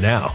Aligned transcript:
now. 0.00 0.34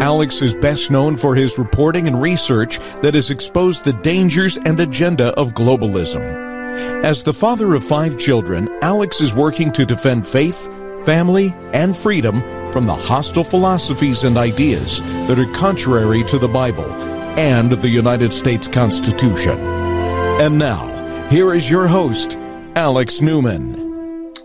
Alex 0.00 0.42
is 0.42 0.54
best 0.54 0.90
known 0.90 1.16
for 1.16 1.34
his 1.34 1.58
reporting 1.58 2.06
and 2.06 2.20
research 2.20 2.78
that 3.02 3.14
has 3.14 3.30
exposed 3.30 3.84
the 3.84 3.94
dangers 3.94 4.58
and 4.58 4.78
agenda 4.78 5.28
of 5.38 5.54
globalism. 5.54 6.22
As 7.02 7.22
the 7.22 7.32
father 7.32 7.74
of 7.74 7.82
five 7.82 8.18
children, 8.18 8.68
Alex 8.82 9.22
is 9.22 9.34
working 9.34 9.72
to 9.72 9.86
defend 9.86 10.28
faith, 10.28 10.66
family, 11.06 11.54
and 11.72 11.96
freedom 11.96 12.42
from 12.72 12.86
the 12.86 12.94
hostile 12.94 13.44
philosophies 13.44 14.22
and 14.22 14.36
ideas 14.36 15.00
that 15.28 15.38
are 15.38 15.52
contrary 15.54 16.22
to 16.24 16.38
the 16.38 16.48
Bible 16.48 16.90
and 17.38 17.72
the 17.72 17.88
United 17.88 18.34
States 18.34 18.68
Constitution. 18.68 19.58
And 19.58 20.58
now, 20.58 21.28
here 21.28 21.54
is 21.54 21.70
your 21.70 21.86
host, 21.86 22.36
Alex 22.74 23.22
Newman. 23.22 23.85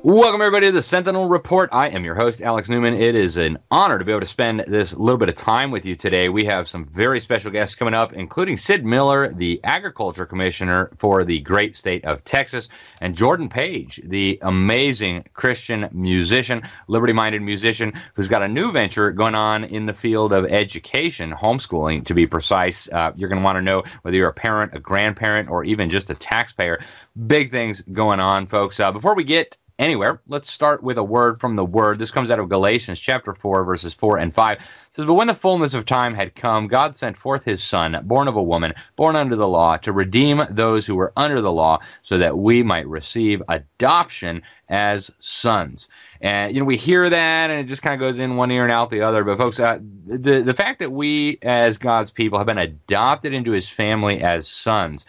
Welcome, 0.04 0.42
everybody, 0.42 0.66
to 0.66 0.72
the 0.72 0.82
Sentinel 0.82 1.28
Report. 1.28 1.70
I 1.72 1.90
am 1.90 2.04
your 2.04 2.16
host, 2.16 2.42
Alex 2.42 2.68
Newman. 2.70 2.96
It 2.96 3.14
is 3.14 3.38
an 3.38 3.60
honor 3.70 4.00
to 4.00 4.04
be 4.04 4.12
able 4.12 4.22
to 4.22 4.26
spend 4.26 4.62
this 4.68 4.96
little 4.96 5.20
bit 5.20 5.30
of 5.30 5.36
time 5.36 5.70
with 5.70 5.86
you 5.86 5.96
today. 5.96 6.28
We 6.28 6.46
have 6.46 6.68
some 6.68 6.86
very 6.86 7.20
special 7.20 7.52
guests 7.52 7.76
coming 7.76 7.94
up, 7.94 8.12
including 8.12 8.58
Sid 8.58 8.84
Miller, 8.84 9.32
the 9.32 9.60
Agriculture 9.64 10.26
Commissioner 10.26 10.90
for 10.98 11.24
the 11.24 11.42
great 11.42 11.78
state 11.78 12.04
of 12.04 12.24
Texas, 12.24 12.68
and 13.00 13.16
Jordan 13.16 13.48
Page, 13.48 14.02
the 14.04 14.40
amazing 14.42 15.26
Christian 15.34 15.88
musician, 15.92 16.64
liberty 16.88 17.14
minded 17.14 17.44
musician, 17.44 17.94
who's 18.16 18.28
got 18.28 18.42
a 18.42 18.48
new 18.48 18.72
venture 18.72 19.12
going 19.12 19.36
on 19.36 19.66
in 19.66 19.86
the 19.86 19.94
field 19.94 20.34
of 20.34 20.46
education, 20.46 21.32
homeschooling 21.32 22.08
to 22.08 22.16
be 22.16 22.26
precise. 22.26 22.90
Uh, 22.92 23.12
you're 23.16 23.30
going 23.30 23.40
to 23.40 23.46
want 23.46 23.58
to 23.58 23.62
know 23.62 23.84
whether 24.02 24.18
you're 24.18 24.30
a 24.30 24.34
parent, 24.34 24.74
a 24.74 24.80
grandparent, 24.80 25.48
or 25.48 25.64
even 25.64 25.92
just 25.92 26.10
a 26.10 26.16
taxpayer. 26.16 26.80
Big 27.28 27.52
things 27.52 27.82
going 27.82 28.20
on, 28.20 28.48
folks. 28.48 28.80
Uh, 28.80 28.92
before 28.92 29.14
we 29.14 29.24
get 29.24 29.58
anywhere. 29.78 30.22
Let's 30.28 30.52
start 30.52 30.84
with 30.84 30.98
a 30.98 31.04
word 31.04 31.40
from 31.40 31.56
the 31.56 31.66
word. 31.66 32.00
This 32.00 32.12
comes 32.12 32.32
out 32.32 32.40
of 32.40 32.50
Galatians 32.50 33.00
chapter 33.00 33.34
4, 33.34 33.64
verses 33.66 33.94
4 33.94 34.18
and 34.18 34.34
5. 34.34 34.58
It 34.58 34.64
says, 34.92 35.06
But 35.06 35.16
when 35.16 35.28
the 35.28 35.36
fullness 35.36 35.74
of 35.74 35.86
time 35.86 36.14
had 36.14 36.36
come, 36.36 36.68
God 36.68 36.96
sent 36.96 37.18
forth 37.18 37.44
his 37.44 37.64
Son, 37.64 37.98
born 38.04 38.28
of 38.28 38.36
a 38.36 38.44
woman, 38.44 38.74
born 38.96 39.16
under 39.16 39.36
the 39.36 39.48
law, 39.48 39.78
to 39.78 39.92
redeem 39.92 40.44
those 40.50 40.86
who 40.86 40.96
were 40.96 41.14
under 41.16 41.42
the 41.42 41.52
law, 41.52 41.80
so 42.04 42.18
that 42.20 42.38
we 42.38 42.64
might 42.64 42.88
receive 42.88 43.42
adoption 43.48 44.44
as 44.70 45.12
sons. 45.20 45.88
And, 46.22 46.54
you 46.54 46.60
know, 46.60 46.66
we 46.66 46.78
hear 46.78 47.10
that 47.10 47.50
and 47.50 47.60
it 47.60 47.66
just 47.66 47.82
kind 47.82 47.94
of 47.94 48.00
goes 48.00 48.20
in 48.20 48.36
one 48.36 48.52
ear 48.52 48.64
and 48.64 48.72
out 48.72 48.90
the 48.90 49.02
other. 49.02 49.24
But, 49.24 49.38
folks, 49.38 49.60
uh, 49.60 49.80
the, 50.06 50.42
the 50.42 50.54
fact 50.54 50.80
that 50.80 50.92
we, 50.92 51.40
as 51.42 51.78
God's 51.78 52.12
people, 52.12 52.38
have 52.38 52.48
been 52.48 52.58
adopted 52.58 53.34
into 53.34 53.52
his 53.52 53.68
family 53.68 54.22
as 54.22 54.48
sons 54.48 55.06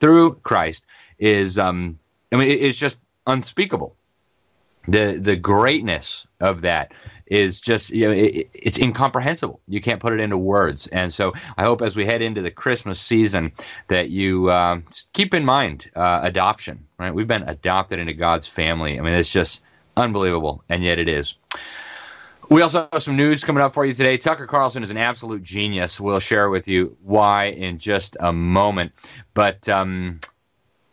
through 0.00 0.34
Christ 0.36 0.86
is, 1.18 1.58
um, 1.58 1.98
I 2.32 2.36
mean, 2.36 2.50
it's 2.50 2.78
just 2.78 2.98
unspeakable 3.26 3.96
the 4.88 5.18
the 5.20 5.36
greatness 5.36 6.26
of 6.40 6.62
that 6.62 6.92
is 7.26 7.60
just 7.60 7.90
you 7.90 8.06
know 8.06 8.12
it, 8.12 8.50
it's 8.52 8.78
incomprehensible. 8.78 9.60
You 9.66 9.80
can't 9.80 10.00
put 10.00 10.12
it 10.12 10.20
into 10.20 10.36
words. 10.36 10.86
And 10.86 11.12
so 11.12 11.32
I 11.56 11.64
hope 11.64 11.82
as 11.82 11.96
we 11.96 12.04
head 12.04 12.22
into 12.22 12.42
the 12.42 12.50
Christmas 12.50 13.00
season 13.00 13.52
that 13.88 14.10
you 14.10 14.50
uh, 14.50 14.80
keep 15.12 15.34
in 15.34 15.44
mind 15.44 15.90
uh, 15.94 16.20
adoption. 16.22 16.86
Right, 16.98 17.14
we've 17.14 17.28
been 17.28 17.48
adopted 17.48 17.98
into 17.98 18.14
God's 18.14 18.46
family. 18.46 18.98
I 18.98 19.02
mean, 19.02 19.14
it's 19.14 19.32
just 19.32 19.62
unbelievable, 19.96 20.64
and 20.68 20.82
yet 20.82 20.98
it 20.98 21.08
is. 21.08 21.36
We 22.50 22.60
also 22.60 22.88
have 22.92 23.02
some 23.02 23.16
news 23.16 23.42
coming 23.42 23.62
up 23.62 23.72
for 23.72 23.86
you 23.86 23.94
today. 23.94 24.18
Tucker 24.18 24.46
Carlson 24.46 24.82
is 24.82 24.90
an 24.90 24.98
absolute 24.98 25.42
genius. 25.42 25.98
We'll 25.98 26.20
share 26.20 26.50
with 26.50 26.68
you 26.68 26.96
why 27.02 27.46
in 27.46 27.78
just 27.78 28.18
a 28.20 28.34
moment. 28.34 28.92
But 29.32 29.66
um, 29.66 30.20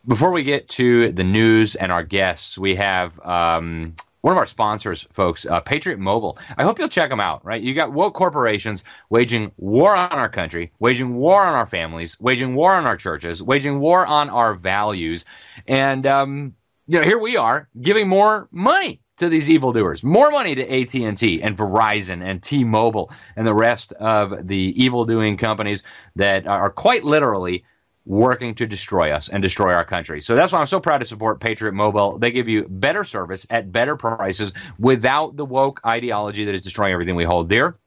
before 0.07 0.31
we 0.31 0.44
get 0.44 0.69
to 0.69 1.12
the 1.12 1.24
news 1.24 1.75
and 1.75 1.92
our 1.92 2.03
guests, 2.03 2.57
we 2.57 2.75
have 2.75 3.19
um, 3.19 3.95
one 4.21 4.33
of 4.33 4.38
our 4.38 4.45
sponsors, 4.45 5.07
folks, 5.12 5.45
uh, 5.45 5.59
Patriot 5.59 6.00
Mobile. 6.00 6.38
I 6.57 6.63
hope 6.63 6.80
you'll 6.80 6.89
check 6.89 7.09
them 7.09 7.19
out. 7.19 7.45
Right, 7.45 7.62
you 7.62 7.74
got 7.74 7.92
woke 7.92 8.13
corporations 8.13 8.83
waging 9.09 9.51
war 9.57 9.95
on 9.95 10.12
our 10.12 10.30
country, 10.30 10.71
waging 10.80 11.15
war 11.15 11.44
on 11.44 11.53
our 11.53 11.68
families, 11.68 12.19
waging 12.19 12.56
war 12.56 12.75
on 12.75 12.86
our 12.86 12.98
churches, 12.98 13.42
waging 13.42 13.80
war 13.80 14.06
on 14.06 14.30
our 14.30 14.53
values, 14.53 15.25
and 15.68 16.06
um, 16.06 16.56
you 16.88 17.00
know 17.00 17.06
here 17.06 17.19
we 17.19 17.38
are 17.38 17.68
giving 17.80 18.07
more 18.07 18.48
money 18.51 19.01
to 19.18 19.30
these 19.30 19.50
evildoers, 19.51 20.03
more 20.03 20.31
money 20.31 20.56
to 20.56 20.63
AT&T 20.63 21.44
and 21.44 21.56
Verizon 21.56 22.24
and 22.24 22.42
T-Mobile 22.42 23.12
and 23.36 23.45
the 23.45 23.53
rest 23.53 23.94
of 23.94 24.48
the 24.48 24.74
evil-doing 24.83 25.38
companies 25.38 25.83
that 26.15 26.48
are 26.48 26.71
quite 26.71 27.03
literally 27.03 27.63
working 28.12 28.54
to 28.54 28.68
destroy 28.68 29.12
us 29.12 29.30
and 29.30 29.42
destroy 29.42 29.72
our 29.72 29.86
country. 29.86 30.19
So 30.19 30.36
that's 30.36 30.52
why 30.52 30.60
I'm 30.60 30.68
so 30.68 30.81
proud 30.81 30.98
to 30.98 31.06
support 31.06 31.40
Patriot 31.40 31.72
Mobile. 31.72 32.19
They 32.19 32.30
give 32.30 32.50
you 32.50 32.68
better 32.68 33.06
service 33.06 33.48
at 33.50 33.72
better 33.72 33.96
prices 33.96 34.52
without 34.78 35.38
the 35.38 35.46
woke 35.46 35.80
ideology 35.86 36.44
that 36.44 36.54
is 36.54 36.62
destroying 36.62 36.92
everything 36.92 37.16
we 37.16 37.24
hold 37.24 37.48
dear. 37.48 37.78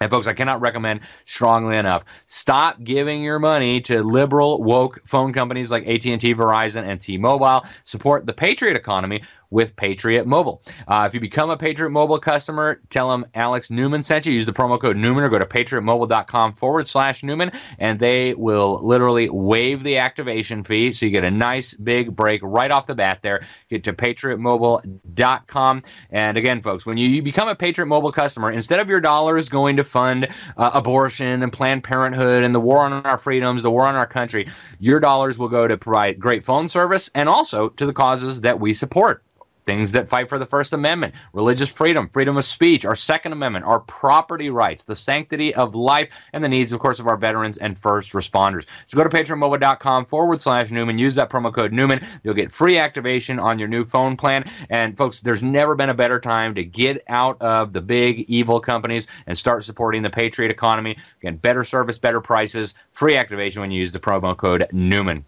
And 0.00 0.10
folks, 0.10 0.26
I 0.26 0.32
cannot 0.32 0.62
recommend 0.62 1.00
strongly 1.26 1.76
enough. 1.76 2.04
Stop 2.26 2.82
giving 2.82 3.22
your 3.22 3.38
money 3.38 3.82
to 3.82 4.02
liberal 4.02 4.62
woke 4.62 5.00
phone 5.04 5.34
companies 5.34 5.70
like 5.70 5.86
AT&T, 5.86 6.34
Verizon, 6.34 6.88
and 6.88 6.98
T-Mobile. 6.98 7.66
Support 7.84 8.24
the 8.24 8.32
Patriot 8.32 8.76
economy 8.76 9.22
with 9.50 9.76
Patriot 9.76 10.26
Mobile. 10.26 10.62
Uh, 10.86 11.04
if 11.06 11.14
you 11.14 11.20
become 11.20 11.50
a 11.50 11.56
Patriot 11.56 11.90
Mobile 11.90 12.18
customer, 12.18 12.80
tell 12.90 13.10
them 13.10 13.26
Alex 13.34 13.70
Newman 13.70 14.02
sent 14.02 14.26
you. 14.26 14.32
Use 14.32 14.46
the 14.46 14.52
promo 14.52 14.80
code 14.80 14.96
Newman 14.96 15.24
or 15.24 15.28
go 15.28 15.38
to 15.38 15.46
patriotmobile.com 15.46 16.54
forward 16.54 16.88
slash 16.88 17.22
Newman, 17.22 17.52
and 17.78 17.98
they 17.98 18.34
will 18.34 18.80
literally 18.82 19.28
waive 19.30 19.82
the 19.82 19.98
activation 19.98 20.64
fee. 20.64 20.92
So 20.92 21.06
you 21.06 21.12
get 21.12 21.24
a 21.24 21.30
nice 21.30 21.74
big 21.74 22.14
break 22.14 22.40
right 22.42 22.70
off 22.70 22.86
the 22.86 22.94
bat 22.94 23.20
there. 23.22 23.46
Get 23.70 23.84
to 23.84 23.92
patriotmobile.com. 23.92 25.82
And 26.10 26.36
again, 26.36 26.62
folks, 26.62 26.84
when 26.84 26.98
you 26.98 27.22
become 27.22 27.48
a 27.48 27.54
Patriot 27.54 27.86
Mobile 27.86 28.12
customer, 28.12 28.50
instead 28.50 28.80
of 28.80 28.88
your 28.88 29.00
dollars 29.00 29.48
going 29.48 29.76
to 29.76 29.84
fund 29.84 30.28
uh, 30.56 30.70
abortion 30.74 31.42
and 31.42 31.52
Planned 31.52 31.84
Parenthood 31.84 32.44
and 32.44 32.54
the 32.54 32.60
war 32.60 32.80
on 32.80 32.92
our 32.92 33.18
freedoms, 33.18 33.62
the 33.62 33.70
war 33.70 33.86
on 33.86 33.94
our 33.94 34.06
country, 34.06 34.48
your 34.78 35.00
dollars 35.00 35.38
will 35.38 35.48
go 35.48 35.66
to 35.66 35.76
provide 35.76 36.18
great 36.18 36.44
phone 36.44 36.68
service 36.68 37.10
and 37.14 37.28
also 37.28 37.68
to 37.70 37.86
the 37.86 37.92
causes 37.92 38.42
that 38.42 38.60
we 38.60 38.74
support 38.74 39.22
things 39.68 39.92
that 39.92 40.08
fight 40.08 40.30
for 40.30 40.38
the 40.38 40.46
First 40.46 40.72
Amendment, 40.72 41.14
religious 41.34 41.70
freedom, 41.70 42.08
freedom 42.08 42.38
of 42.38 42.44
speech, 42.46 42.86
our 42.86 42.96
Second 42.96 43.32
Amendment, 43.32 43.66
our 43.66 43.80
property 43.80 44.48
rights, 44.48 44.84
the 44.84 44.96
sanctity 44.96 45.54
of 45.54 45.74
life, 45.74 46.08
and 46.32 46.42
the 46.42 46.48
needs, 46.48 46.72
of 46.72 46.80
course, 46.80 47.00
of 47.00 47.06
our 47.06 47.18
veterans 47.18 47.58
and 47.58 47.78
first 47.78 48.14
responders. 48.14 48.64
So 48.86 48.96
go 48.96 49.04
to 49.04 49.10
patriotmobile.com 49.10 50.06
forward 50.06 50.40
slash 50.40 50.70
Newman. 50.70 50.96
Use 50.96 51.16
that 51.16 51.28
promo 51.28 51.52
code 51.52 51.74
Newman. 51.74 52.06
You'll 52.24 52.32
get 52.32 52.50
free 52.50 52.78
activation 52.78 53.38
on 53.38 53.58
your 53.58 53.68
new 53.68 53.84
phone 53.84 54.16
plan. 54.16 54.50
And 54.70 54.96
folks, 54.96 55.20
there's 55.20 55.42
never 55.42 55.74
been 55.74 55.90
a 55.90 55.94
better 55.94 56.18
time 56.18 56.54
to 56.54 56.64
get 56.64 57.04
out 57.06 57.42
of 57.42 57.74
the 57.74 57.82
big 57.82 58.20
evil 58.20 58.60
companies 58.60 59.06
and 59.26 59.36
start 59.36 59.64
supporting 59.64 60.00
the 60.00 60.08
Patriot 60.08 60.50
economy. 60.50 60.96
Again, 61.20 61.36
better 61.36 61.62
service, 61.62 61.98
better 61.98 62.22
prices, 62.22 62.74
free 62.92 63.16
activation 63.16 63.60
when 63.60 63.70
you 63.70 63.80
use 63.82 63.92
the 63.92 64.00
promo 64.00 64.34
code 64.34 64.66
Newman. 64.72 65.26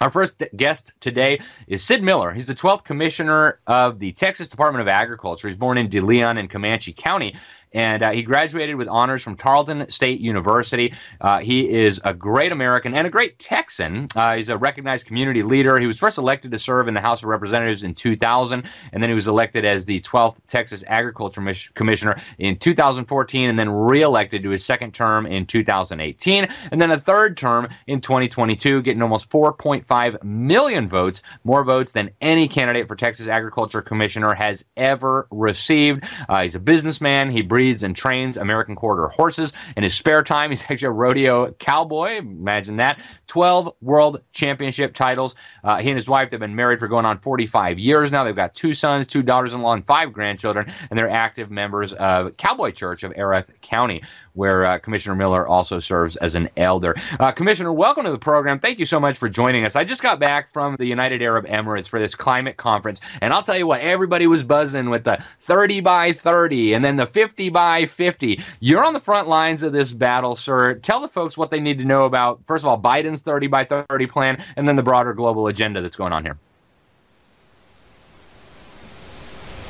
Our 0.00 0.10
first 0.10 0.40
guest 0.54 0.92
today 1.00 1.40
is 1.66 1.82
Sid 1.82 2.04
Miller. 2.04 2.32
He's 2.32 2.46
the 2.46 2.54
12th 2.54 2.84
commissioner 2.84 3.58
of 3.66 3.98
the 3.98 4.12
Texas 4.12 4.46
Department 4.46 4.82
of 4.82 4.88
Agriculture. 4.88 5.48
He's 5.48 5.56
born 5.56 5.76
in 5.76 5.88
De 5.88 6.00
Leon 6.00 6.38
in 6.38 6.46
Comanche 6.46 6.92
County, 6.92 7.34
and 7.72 8.02
uh, 8.02 8.10
he 8.10 8.22
graduated 8.22 8.76
with 8.76 8.88
honors 8.88 9.22
from 9.22 9.36
Tarleton 9.36 9.90
State 9.90 10.20
University. 10.20 10.94
Uh, 11.20 11.38
he 11.38 11.68
is 11.68 12.00
a 12.04 12.14
great 12.14 12.52
American 12.52 12.94
and 12.94 13.06
a 13.06 13.10
great 13.10 13.38
Texan. 13.38 14.06
Uh, 14.14 14.36
he's 14.36 14.48
a 14.48 14.56
recognized 14.56 15.06
community 15.06 15.42
leader. 15.42 15.78
He 15.78 15.86
was 15.86 15.98
first 15.98 16.18
elected 16.18 16.52
to 16.52 16.58
serve 16.58 16.88
in 16.88 16.94
the 16.94 17.00
House 17.00 17.22
of 17.22 17.28
Representatives 17.28 17.84
in 17.84 17.94
2000, 17.94 18.64
and 18.92 19.02
then 19.02 19.10
he 19.10 19.14
was 19.14 19.28
elected 19.28 19.64
as 19.64 19.84
the 19.84 20.00
12th 20.00 20.36
Texas 20.46 20.84
Agriculture 20.86 21.42
Commissioner 21.74 22.20
in 22.38 22.58
2014, 22.58 23.50
and 23.50 23.58
then 23.58 23.70
reelected 23.70 24.42
to 24.42 24.50
his 24.50 24.64
second 24.64 24.94
term 24.94 25.26
in 25.26 25.46
2018, 25.46 26.48
and 26.70 26.80
then 26.80 26.90
a 26.90 27.00
third 27.00 27.36
term 27.36 27.68
in 27.86 28.00
2022, 28.00 28.82
getting 28.82 29.02
almost 29.02 29.30
4.5 29.30 30.22
million 30.22 30.88
votes, 30.88 31.22
more 31.44 31.64
votes 31.64 31.92
than 31.92 32.10
any 32.20 32.48
candidate 32.48 32.88
for 32.88 32.96
Texas 32.96 33.28
Agriculture 33.28 33.82
Commissioner 33.82 34.34
has 34.34 34.64
ever 34.76 35.26
received. 35.30 36.04
Uh, 36.28 36.42
he's 36.42 36.54
a 36.54 36.60
businessman. 36.60 37.30
He 37.30 37.42
breeds 37.58 37.82
and 37.82 37.96
trains 37.96 38.36
American 38.36 38.76
quarter 38.76 39.08
horses. 39.08 39.52
In 39.76 39.82
his 39.82 39.92
spare 39.92 40.22
time, 40.22 40.50
he's 40.50 40.62
actually 40.62 40.86
a 40.86 40.92
rodeo 40.92 41.50
cowboy. 41.50 42.18
Imagine 42.18 42.76
that. 42.76 43.00
12 43.26 43.74
world 43.80 44.20
championship 44.32 44.94
titles. 44.94 45.34
Uh, 45.64 45.78
he 45.78 45.90
and 45.90 45.98
his 45.98 46.08
wife 46.08 46.30
have 46.30 46.38
been 46.38 46.54
married 46.54 46.78
for 46.78 46.86
going 46.86 47.04
on 47.04 47.18
45 47.18 47.80
years 47.80 48.12
now. 48.12 48.22
They've 48.22 48.36
got 48.36 48.54
two 48.54 48.74
sons, 48.74 49.08
two 49.08 49.24
daughters 49.24 49.54
in 49.54 49.60
law, 49.60 49.72
and 49.72 49.84
five 49.84 50.12
grandchildren, 50.12 50.72
and 50.88 50.96
they're 50.96 51.10
active 51.10 51.50
members 51.50 51.92
of 51.92 52.36
Cowboy 52.36 52.70
Church 52.70 53.02
of 53.02 53.12
Erath 53.16 53.50
County 53.60 54.02
where 54.38 54.64
uh, 54.64 54.78
Commissioner 54.78 55.16
Miller 55.16 55.48
also 55.48 55.80
serves 55.80 56.14
as 56.14 56.36
an 56.36 56.48
elder. 56.56 56.94
Uh, 57.18 57.32
Commissioner, 57.32 57.72
welcome 57.72 58.04
to 58.04 58.12
the 58.12 58.18
program. 58.18 58.60
Thank 58.60 58.78
you 58.78 58.84
so 58.84 59.00
much 59.00 59.18
for 59.18 59.28
joining 59.28 59.66
us. 59.66 59.74
I 59.74 59.82
just 59.82 60.00
got 60.00 60.20
back 60.20 60.52
from 60.52 60.76
the 60.76 60.86
United 60.86 61.22
Arab 61.22 61.44
Emirates 61.46 61.88
for 61.88 61.98
this 61.98 62.14
climate 62.14 62.56
conference, 62.56 63.00
and 63.20 63.34
I'll 63.34 63.42
tell 63.42 63.58
you 63.58 63.66
what, 63.66 63.80
everybody 63.80 64.28
was 64.28 64.44
buzzing 64.44 64.90
with 64.90 65.02
the 65.02 65.20
30 65.42 65.80
by 65.80 66.12
30 66.12 66.74
and 66.74 66.84
then 66.84 66.94
the 66.94 67.06
50 67.06 67.47
by 67.50 67.86
50. 67.86 68.42
You're 68.60 68.84
on 68.84 68.92
the 68.92 69.00
front 69.00 69.28
lines 69.28 69.62
of 69.62 69.72
this 69.72 69.92
battle, 69.92 70.36
sir. 70.36 70.74
Tell 70.74 71.00
the 71.00 71.08
folks 71.08 71.36
what 71.36 71.50
they 71.50 71.60
need 71.60 71.78
to 71.78 71.84
know 71.84 72.04
about, 72.04 72.42
first 72.46 72.64
of 72.64 72.68
all, 72.68 72.80
Biden's 72.80 73.22
30 73.22 73.46
by 73.48 73.64
30 73.64 74.06
plan, 74.06 74.44
and 74.56 74.68
then 74.68 74.76
the 74.76 74.82
broader 74.82 75.14
global 75.14 75.46
agenda 75.46 75.80
that's 75.80 75.96
going 75.96 76.12
on 76.12 76.24
here. 76.24 76.38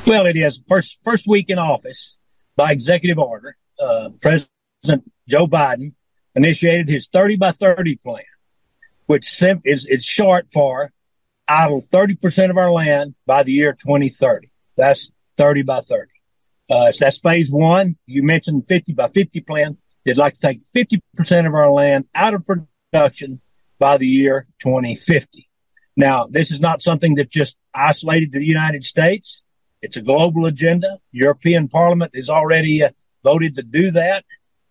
Well, 0.06 0.26
it 0.26 0.36
is 0.36 0.60
first 0.66 0.98
first 1.04 1.26
week 1.26 1.50
in 1.50 1.58
office 1.58 2.16
by 2.56 2.72
executive 2.72 3.18
order. 3.18 3.56
Uh, 3.78 4.08
President 4.20 5.12
Joe 5.28 5.46
Biden 5.46 5.92
initiated 6.34 6.88
his 6.88 7.08
30 7.08 7.36
by 7.36 7.52
30 7.52 7.96
plan, 7.96 8.24
which 9.06 9.42
is 9.64 9.86
it's 9.86 10.06
short 10.06 10.48
for 10.50 10.92
idle 11.46 11.82
30% 11.82 12.50
of 12.50 12.56
our 12.56 12.70
land 12.70 13.14
by 13.26 13.42
the 13.42 13.52
year 13.52 13.72
2030. 13.72 14.50
That's 14.76 15.10
30 15.36 15.62
by 15.62 15.80
30. 15.80 16.10
Uh, 16.70 16.92
so 16.92 17.04
that's 17.04 17.18
phase 17.18 17.50
one. 17.50 17.96
You 18.06 18.22
mentioned 18.22 18.62
the 18.62 18.66
50 18.66 18.92
by 18.92 19.08
50 19.08 19.40
plan. 19.40 19.78
They'd 20.04 20.16
like 20.16 20.34
to 20.34 20.40
take 20.40 20.60
50% 20.74 21.46
of 21.46 21.54
our 21.54 21.70
land 21.70 22.06
out 22.14 22.34
of 22.34 22.44
production 22.46 23.40
by 23.78 23.96
the 23.96 24.06
year 24.06 24.46
2050. 24.60 25.48
Now, 25.96 26.26
this 26.26 26.52
is 26.52 26.60
not 26.60 26.82
something 26.82 27.14
that's 27.14 27.30
just 27.30 27.56
isolated 27.74 28.32
to 28.32 28.38
the 28.38 28.46
United 28.46 28.84
States. 28.84 29.42
It's 29.82 29.96
a 29.96 30.02
global 30.02 30.46
agenda. 30.46 30.98
European 31.12 31.68
Parliament 31.68 32.14
has 32.14 32.30
already 32.30 32.82
uh, 32.82 32.90
voted 33.24 33.56
to 33.56 33.62
do 33.62 33.90
that. 33.92 34.24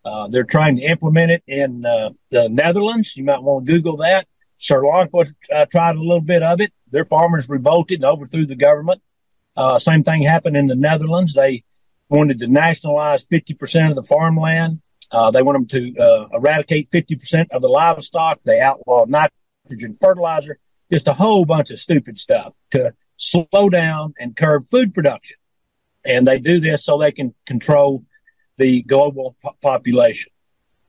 Uh, 0.03 0.27
they're 0.27 0.43
trying 0.43 0.77
to 0.77 0.83
implement 0.83 1.31
it 1.31 1.43
in 1.47 1.85
uh, 1.85 2.11
the 2.31 2.49
Netherlands. 2.49 3.15
You 3.17 3.25
might 3.25 3.43
want 3.43 3.65
to 3.65 3.73
Google 3.73 3.97
that. 3.97 4.25
Sri 4.57 4.77
Lanka 4.77 5.25
uh, 5.53 5.65
tried 5.65 5.95
a 5.95 6.01
little 6.01 6.21
bit 6.21 6.43
of 6.43 6.61
it. 6.61 6.71
Their 6.91 7.05
farmers 7.05 7.49
revolted 7.49 7.97
and 7.97 8.05
overthrew 8.05 8.45
the 8.45 8.55
government. 8.55 9.01
Uh, 9.55 9.79
same 9.79 10.03
thing 10.03 10.23
happened 10.23 10.55
in 10.55 10.67
the 10.67 10.75
Netherlands. 10.75 11.33
They 11.33 11.63
wanted 12.09 12.39
to 12.39 12.47
nationalize 12.47 13.25
50% 13.25 13.89
of 13.89 13.95
the 13.95 14.03
farmland. 14.03 14.81
Uh, 15.11 15.31
they 15.31 15.41
want 15.41 15.69
them 15.69 15.93
to 15.93 15.99
uh, 16.01 16.27
eradicate 16.33 16.89
50% 16.89 17.47
of 17.51 17.61
the 17.61 17.69
livestock. 17.69 18.39
They 18.43 18.59
outlawed 18.59 19.09
nitrogen 19.09 19.95
fertilizer. 19.99 20.59
Just 20.91 21.07
a 21.07 21.13
whole 21.13 21.45
bunch 21.45 21.71
of 21.71 21.79
stupid 21.79 22.17
stuff 22.17 22.53
to 22.71 22.93
slow 23.17 23.69
down 23.69 24.13
and 24.19 24.35
curb 24.35 24.65
food 24.65 24.93
production. 24.93 25.37
And 26.05 26.25
they 26.25 26.39
do 26.39 26.59
this 26.59 26.85
so 26.85 26.97
they 26.97 27.11
can 27.11 27.33
control 27.45 28.03
the 28.57 28.81
global 28.83 29.35
po- 29.43 29.55
population. 29.61 30.31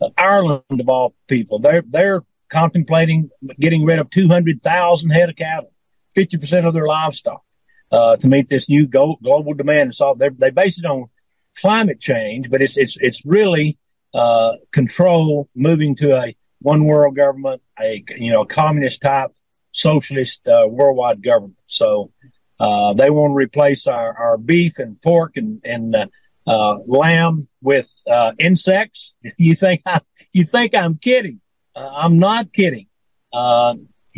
Uh, 0.00 0.10
Ireland, 0.16 0.62
of 0.70 0.88
all 0.88 1.14
people, 1.26 1.58
they're 1.58 1.82
they're 1.86 2.22
contemplating 2.48 3.30
getting 3.58 3.84
rid 3.84 3.98
of 3.98 4.10
200,000 4.10 5.10
head 5.10 5.28
of 5.28 5.36
cattle, 5.36 5.72
50% 6.16 6.66
of 6.66 6.74
their 6.74 6.86
livestock, 6.86 7.42
uh, 7.90 8.16
to 8.16 8.28
meet 8.28 8.48
this 8.48 8.68
new 8.68 8.86
global 8.86 9.54
demand. 9.54 9.94
So 9.94 10.16
they 10.18 10.50
base 10.50 10.78
it 10.78 10.84
on 10.84 11.08
climate 11.56 12.00
change, 12.00 12.50
but 12.50 12.62
it's 12.62 12.76
it's 12.76 12.96
it's 13.00 13.24
really 13.24 13.78
uh, 14.14 14.54
control 14.72 15.48
moving 15.54 15.94
to 15.96 16.16
a 16.16 16.36
one 16.60 16.84
world 16.84 17.16
government, 17.16 17.62
a 17.80 18.04
you 18.16 18.32
know 18.32 18.44
communist 18.44 19.02
type 19.02 19.30
socialist 19.72 20.46
uh, 20.48 20.66
worldwide 20.68 21.22
government. 21.22 21.56
So 21.66 22.12
uh, 22.58 22.94
they 22.94 23.10
want 23.10 23.32
to 23.32 23.36
replace 23.36 23.86
our, 23.86 24.16
our 24.16 24.38
beef 24.38 24.78
and 24.78 25.00
pork 25.00 25.36
and 25.36 25.60
and 25.64 25.94
uh, 25.94 26.06
uh, 26.46 26.78
lamb 26.86 27.48
with 27.62 27.90
uh, 28.06 28.32
insects. 28.38 29.14
You 29.36 29.54
think 29.54 29.82
I, 29.86 30.00
you 30.32 30.44
think 30.44 30.74
I'm 30.74 30.96
kidding? 30.96 31.40
I'm 31.74 32.18
not 32.18 32.52
kidding. 32.52 32.86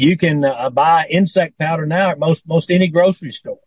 You 0.00 0.16
can 0.16 0.46
uh, 0.46 0.70
buy 0.70 1.06
insect 1.10 1.58
powder 1.58 1.84
now 1.84 2.08
at 2.08 2.18
most 2.18 2.48
most 2.48 2.70
any 2.70 2.88
grocery 2.88 3.32
store. 3.32 3.60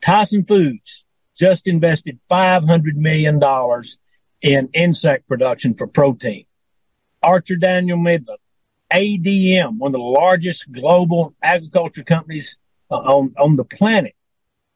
Tyson 0.00 0.44
Foods 0.44 1.04
just 1.36 1.66
invested 1.66 2.20
five 2.28 2.64
hundred 2.64 2.96
million 2.96 3.40
dollars 3.40 3.98
in 4.40 4.68
insect 4.74 5.26
production 5.26 5.74
for 5.74 5.88
protein. 5.88 6.44
Archer 7.20 7.56
Daniel 7.56 7.98
Midland, 7.98 8.38
ADM, 8.92 9.78
one 9.78 9.88
of 9.88 9.94
the 9.94 9.98
largest 9.98 10.70
global 10.70 11.34
agriculture 11.42 12.04
companies 12.04 12.56
uh, 12.88 12.94
on 12.94 13.34
on 13.36 13.56
the 13.56 13.64
planet, 13.64 14.14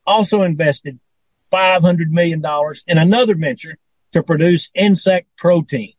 also 0.04 0.42
invested 0.42 0.98
$500 1.52 2.08
million 2.08 2.42
in 2.88 2.98
another 2.98 3.36
venture 3.36 3.78
to 4.10 4.24
produce 4.24 4.72
insect 4.74 5.28
protein. 5.36 5.92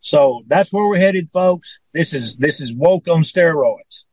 So 0.00 0.42
that's 0.46 0.72
where 0.72 0.86
we're 0.86 0.96
headed, 0.96 1.28
folks. 1.30 1.80
This 1.92 2.14
is, 2.14 2.38
this 2.38 2.62
is 2.62 2.74
woke 2.74 3.08
on 3.08 3.24
steroids. 3.24 4.06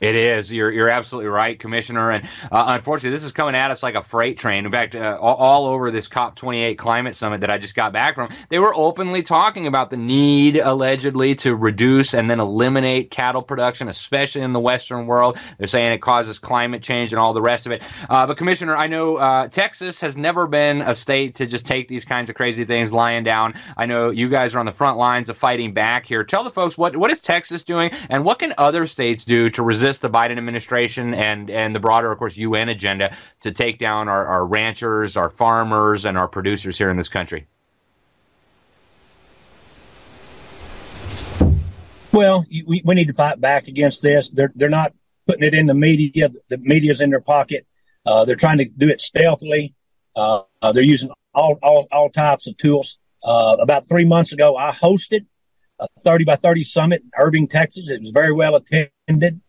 It 0.00 0.14
is. 0.14 0.52
You're 0.52 0.70
you're 0.70 0.88
absolutely 0.88 1.28
right, 1.28 1.58
Commissioner. 1.58 2.12
And 2.12 2.24
uh, 2.52 2.66
unfortunately, 2.68 3.16
this 3.16 3.24
is 3.24 3.32
coming 3.32 3.56
at 3.56 3.72
us 3.72 3.82
like 3.82 3.96
a 3.96 4.02
freight 4.02 4.38
train. 4.38 4.64
In 4.64 4.70
fact, 4.70 4.94
uh, 4.94 5.18
all, 5.20 5.34
all, 5.34 5.66
over 5.66 5.90
this 5.90 6.08
COP28 6.08 6.78
climate 6.78 7.16
summit 7.16 7.40
that 7.40 7.50
I 7.50 7.58
just 7.58 7.74
got 7.74 7.92
back 7.92 8.14
from, 8.14 8.30
they 8.48 8.60
were 8.60 8.72
openly 8.72 9.24
talking 9.24 9.66
about 9.66 9.90
the 9.90 9.96
need, 9.96 10.56
allegedly, 10.56 11.34
to 11.36 11.54
reduce 11.56 12.14
and 12.14 12.30
then 12.30 12.38
eliminate 12.38 13.10
cattle 13.10 13.42
production, 13.42 13.88
especially 13.88 14.42
in 14.42 14.52
the 14.52 14.60
Western 14.60 15.06
world. 15.06 15.36
They're 15.58 15.66
saying 15.66 15.92
it 15.92 16.00
causes 16.00 16.38
climate 16.38 16.84
change 16.84 17.12
and 17.12 17.18
all 17.18 17.32
the 17.32 17.42
rest 17.42 17.66
of 17.66 17.72
it. 17.72 17.82
Uh, 18.08 18.28
but 18.28 18.36
Commissioner, 18.36 18.76
I 18.76 18.86
know 18.86 19.16
uh, 19.16 19.48
Texas 19.48 20.00
has 20.00 20.16
never 20.16 20.46
been 20.46 20.80
a 20.80 20.94
state 20.94 21.36
to 21.36 21.46
just 21.46 21.66
take 21.66 21.88
these 21.88 22.04
kinds 22.04 22.30
of 22.30 22.36
crazy 22.36 22.64
things 22.64 22.92
lying 22.92 23.24
down. 23.24 23.54
I 23.76 23.86
know 23.86 24.10
you 24.10 24.28
guys 24.28 24.54
are 24.54 24.60
on 24.60 24.66
the 24.66 24.72
front 24.72 24.96
lines 24.96 25.28
of 25.28 25.36
fighting 25.36 25.74
back 25.74 26.06
here. 26.06 26.22
Tell 26.22 26.44
the 26.44 26.52
folks 26.52 26.78
what 26.78 26.96
what 26.96 27.10
is 27.10 27.18
Texas 27.18 27.64
doing, 27.64 27.90
and 28.08 28.24
what 28.24 28.38
can 28.38 28.54
other 28.58 28.86
states 28.86 29.24
do 29.24 29.50
to 29.50 29.62
resist 29.64 29.87
resist 29.88 30.02
the 30.02 30.10
Biden 30.10 30.36
administration 30.36 31.14
and, 31.14 31.48
and 31.48 31.74
the 31.74 31.80
broader, 31.80 32.12
of 32.12 32.18
course, 32.18 32.36
UN 32.36 32.68
agenda 32.68 33.16
to 33.40 33.52
take 33.52 33.78
down 33.78 34.06
our, 34.08 34.26
our 34.26 34.44
ranchers, 34.44 35.16
our 35.16 35.30
farmers, 35.30 36.04
and 36.04 36.18
our 36.18 36.28
producers 36.28 36.76
here 36.76 36.90
in 36.90 36.98
this 36.98 37.08
country? 37.08 37.46
Well, 42.12 42.44
we, 42.50 42.82
we 42.84 42.94
need 42.94 43.08
to 43.08 43.14
fight 43.14 43.40
back 43.40 43.66
against 43.66 44.02
this. 44.02 44.28
They're, 44.28 44.52
they're 44.54 44.68
not 44.68 44.92
putting 45.26 45.44
it 45.44 45.54
in 45.54 45.66
the 45.66 45.74
media. 45.74 46.28
The 46.48 46.58
media's 46.58 47.00
in 47.00 47.08
their 47.08 47.22
pocket. 47.22 47.66
Uh, 48.04 48.26
they're 48.26 48.36
trying 48.36 48.58
to 48.58 48.66
do 48.66 48.88
it 48.88 49.00
stealthily. 49.00 49.74
Uh, 50.14 50.42
they're 50.74 50.82
using 50.82 51.10
all, 51.34 51.58
all, 51.62 51.88
all 51.90 52.10
types 52.10 52.46
of 52.46 52.58
tools. 52.58 52.98
Uh, 53.22 53.56
about 53.58 53.88
three 53.88 54.04
months 54.04 54.32
ago, 54.32 54.54
I 54.54 54.72
hosted 54.72 55.24
a 55.78 55.86
30 56.00 56.24
by 56.24 56.36
30 56.36 56.62
summit 56.64 57.00
in 57.02 57.10
Irving, 57.16 57.48
Texas. 57.48 57.90
It 57.90 58.02
was 58.02 58.10
very 58.10 58.32
well 58.32 58.54
attended. 58.54 59.40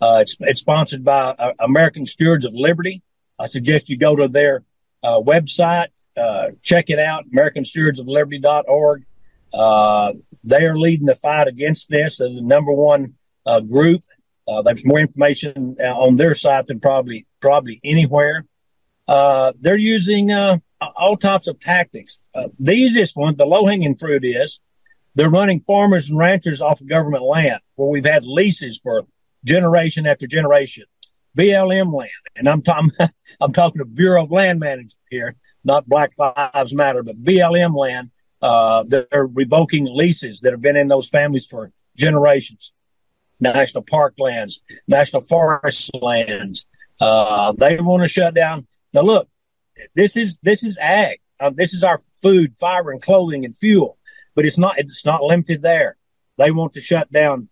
Uh, 0.00 0.18
it's, 0.22 0.36
it's 0.40 0.60
sponsored 0.60 1.04
by 1.04 1.34
uh, 1.38 1.52
American 1.58 2.06
Stewards 2.06 2.44
of 2.44 2.52
Liberty. 2.54 3.02
I 3.38 3.46
suggest 3.46 3.88
you 3.88 3.96
go 3.96 4.16
to 4.16 4.28
their 4.28 4.64
uh, 5.02 5.20
website, 5.20 5.88
uh, 6.16 6.50
check 6.62 6.90
it 6.90 6.98
out, 6.98 7.24
AmericanStewardsOfLiberty.org. 7.30 9.04
Uh, 9.52 10.12
they 10.42 10.64
are 10.64 10.76
leading 10.76 11.06
the 11.06 11.14
fight 11.14 11.46
against 11.46 11.88
this. 11.90 12.18
They're 12.18 12.28
the 12.28 12.42
number 12.42 12.72
one 12.72 13.14
uh, 13.46 13.60
group. 13.60 14.02
there's 14.46 14.84
more 14.84 14.98
information 14.98 15.76
on 15.80 16.16
their 16.16 16.34
site 16.34 16.66
than 16.66 16.80
probably 16.80 17.26
probably 17.40 17.80
anywhere. 17.84 18.44
they're 19.06 19.76
using 19.76 20.32
all 20.80 21.16
types 21.16 21.46
of 21.46 21.60
tactics. 21.60 22.18
the 22.58 22.72
easiest 22.72 23.16
one, 23.16 23.36
the 23.36 23.46
low 23.46 23.66
hanging 23.66 23.96
fruit 23.96 24.24
is 24.24 24.58
they're 25.14 25.30
running 25.30 25.60
farmers 25.60 26.10
and 26.10 26.18
ranchers 26.18 26.60
off 26.60 26.80
of 26.80 26.88
government 26.88 27.22
land 27.22 27.60
where 27.76 27.88
we've 27.88 28.04
had 28.04 28.24
leases 28.24 28.78
for 28.82 29.06
generation 29.44 30.06
after 30.06 30.26
generation. 30.26 30.84
BLM 31.36 31.92
land, 31.92 32.10
and 32.36 32.48
I'm 32.48 32.62
talking, 32.62 32.90
I'm 33.40 33.52
talking 33.52 33.80
to 33.80 33.84
Bureau 33.84 34.24
of 34.24 34.30
Land 34.30 34.60
Management 34.60 34.94
here. 35.10 35.34
not 35.64 35.88
Black 35.88 36.12
Lives 36.16 36.74
Matter, 36.74 37.02
but 37.02 37.22
BLM 37.22 37.76
land. 37.76 38.10
Uh, 38.40 38.84
they're 38.86 39.26
revoking 39.26 39.86
leases 39.90 40.40
that 40.40 40.52
have 40.52 40.60
been 40.60 40.76
in 40.76 40.88
those 40.88 41.08
families 41.08 41.46
for 41.46 41.72
generations. 41.96 42.72
National 43.40 43.82
park 43.82 44.14
lands, 44.18 44.62
national 44.86 45.22
forest 45.22 45.90
lands. 46.00 46.66
Uh, 47.00 47.52
they 47.52 47.76
want 47.76 48.02
to 48.02 48.08
shut 48.08 48.34
down. 48.34 48.66
Now, 48.92 49.00
look, 49.00 49.28
this 49.94 50.16
is 50.16 50.38
this 50.42 50.62
is 50.62 50.78
ag. 50.78 51.20
Um, 51.40 51.54
this 51.56 51.74
is 51.74 51.82
our 51.82 52.00
food, 52.22 52.54
fiber, 52.60 52.92
and 52.92 53.02
clothing 53.02 53.44
and 53.44 53.56
fuel. 53.58 53.98
But 54.34 54.46
it's 54.46 54.58
not 54.58 54.78
it's 54.78 55.04
not 55.04 55.22
limited 55.22 55.62
there. 55.62 55.96
They 56.38 56.50
want 56.50 56.74
to 56.74 56.80
shut 56.80 57.10
down 57.10 57.48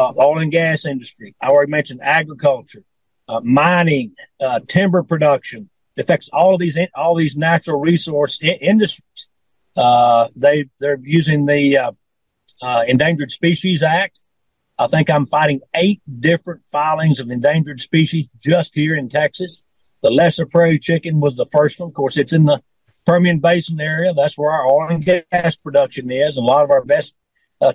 uh, 0.00 0.12
oil 0.18 0.38
and 0.38 0.50
gas 0.50 0.86
industry. 0.86 1.34
I 1.40 1.48
already 1.48 1.70
mentioned 1.70 2.00
agriculture, 2.02 2.84
uh, 3.28 3.40
mining, 3.40 4.14
uh, 4.40 4.60
timber 4.66 5.02
production. 5.02 5.68
It 5.96 6.02
affects 6.02 6.30
all 6.32 6.54
of 6.54 6.60
these 6.60 6.78
all 6.94 7.14
these 7.14 7.36
natural 7.36 7.78
resource 7.80 8.40
I- 8.42 8.58
industries. 8.60 9.28
Uh, 9.76 10.28
they 10.34 10.66
they're 10.78 10.98
using 11.02 11.44
the 11.44 11.76
uh, 11.76 11.92
uh, 12.62 12.84
Endangered 12.86 13.30
Species 13.30 13.82
Act. 13.82 14.22
I 14.78 14.86
think 14.86 15.10
I'm 15.10 15.26
fighting 15.26 15.60
eight 15.74 16.00
different 16.20 16.64
filings 16.64 17.20
of 17.20 17.30
endangered 17.30 17.82
species 17.82 18.26
just 18.38 18.74
here 18.74 18.94
in 18.94 19.10
Texas. 19.10 19.62
The 20.02 20.10
lesser 20.10 20.46
prairie 20.46 20.78
chicken 20.78 21.20
was 21.20 21.36
the 21.36 21.46
first 21.52 21.78
one. 21.78 21.90
Of 21.90 21.94
course, 21.94 22.16
it's 22.16 22.32
in 22.32 22.46
the 22.46 22.62
Permian 23.04 23.40
Basin 23.40 23.78
area. 23.78 24.14
That's 24.14 24.38
where 24.38 24.50
our 24.50 24.66
oil 24.66 24.88
and 24.88 25.04
gas 25.04 25.56
production 25.56 26.10
is. 26.10 26.38
And 26.38 26.44
a 26.44 26.46
lot 26.46 26.64
of 26.64 26.70
our 26.70 26.82
best 26.82 27.14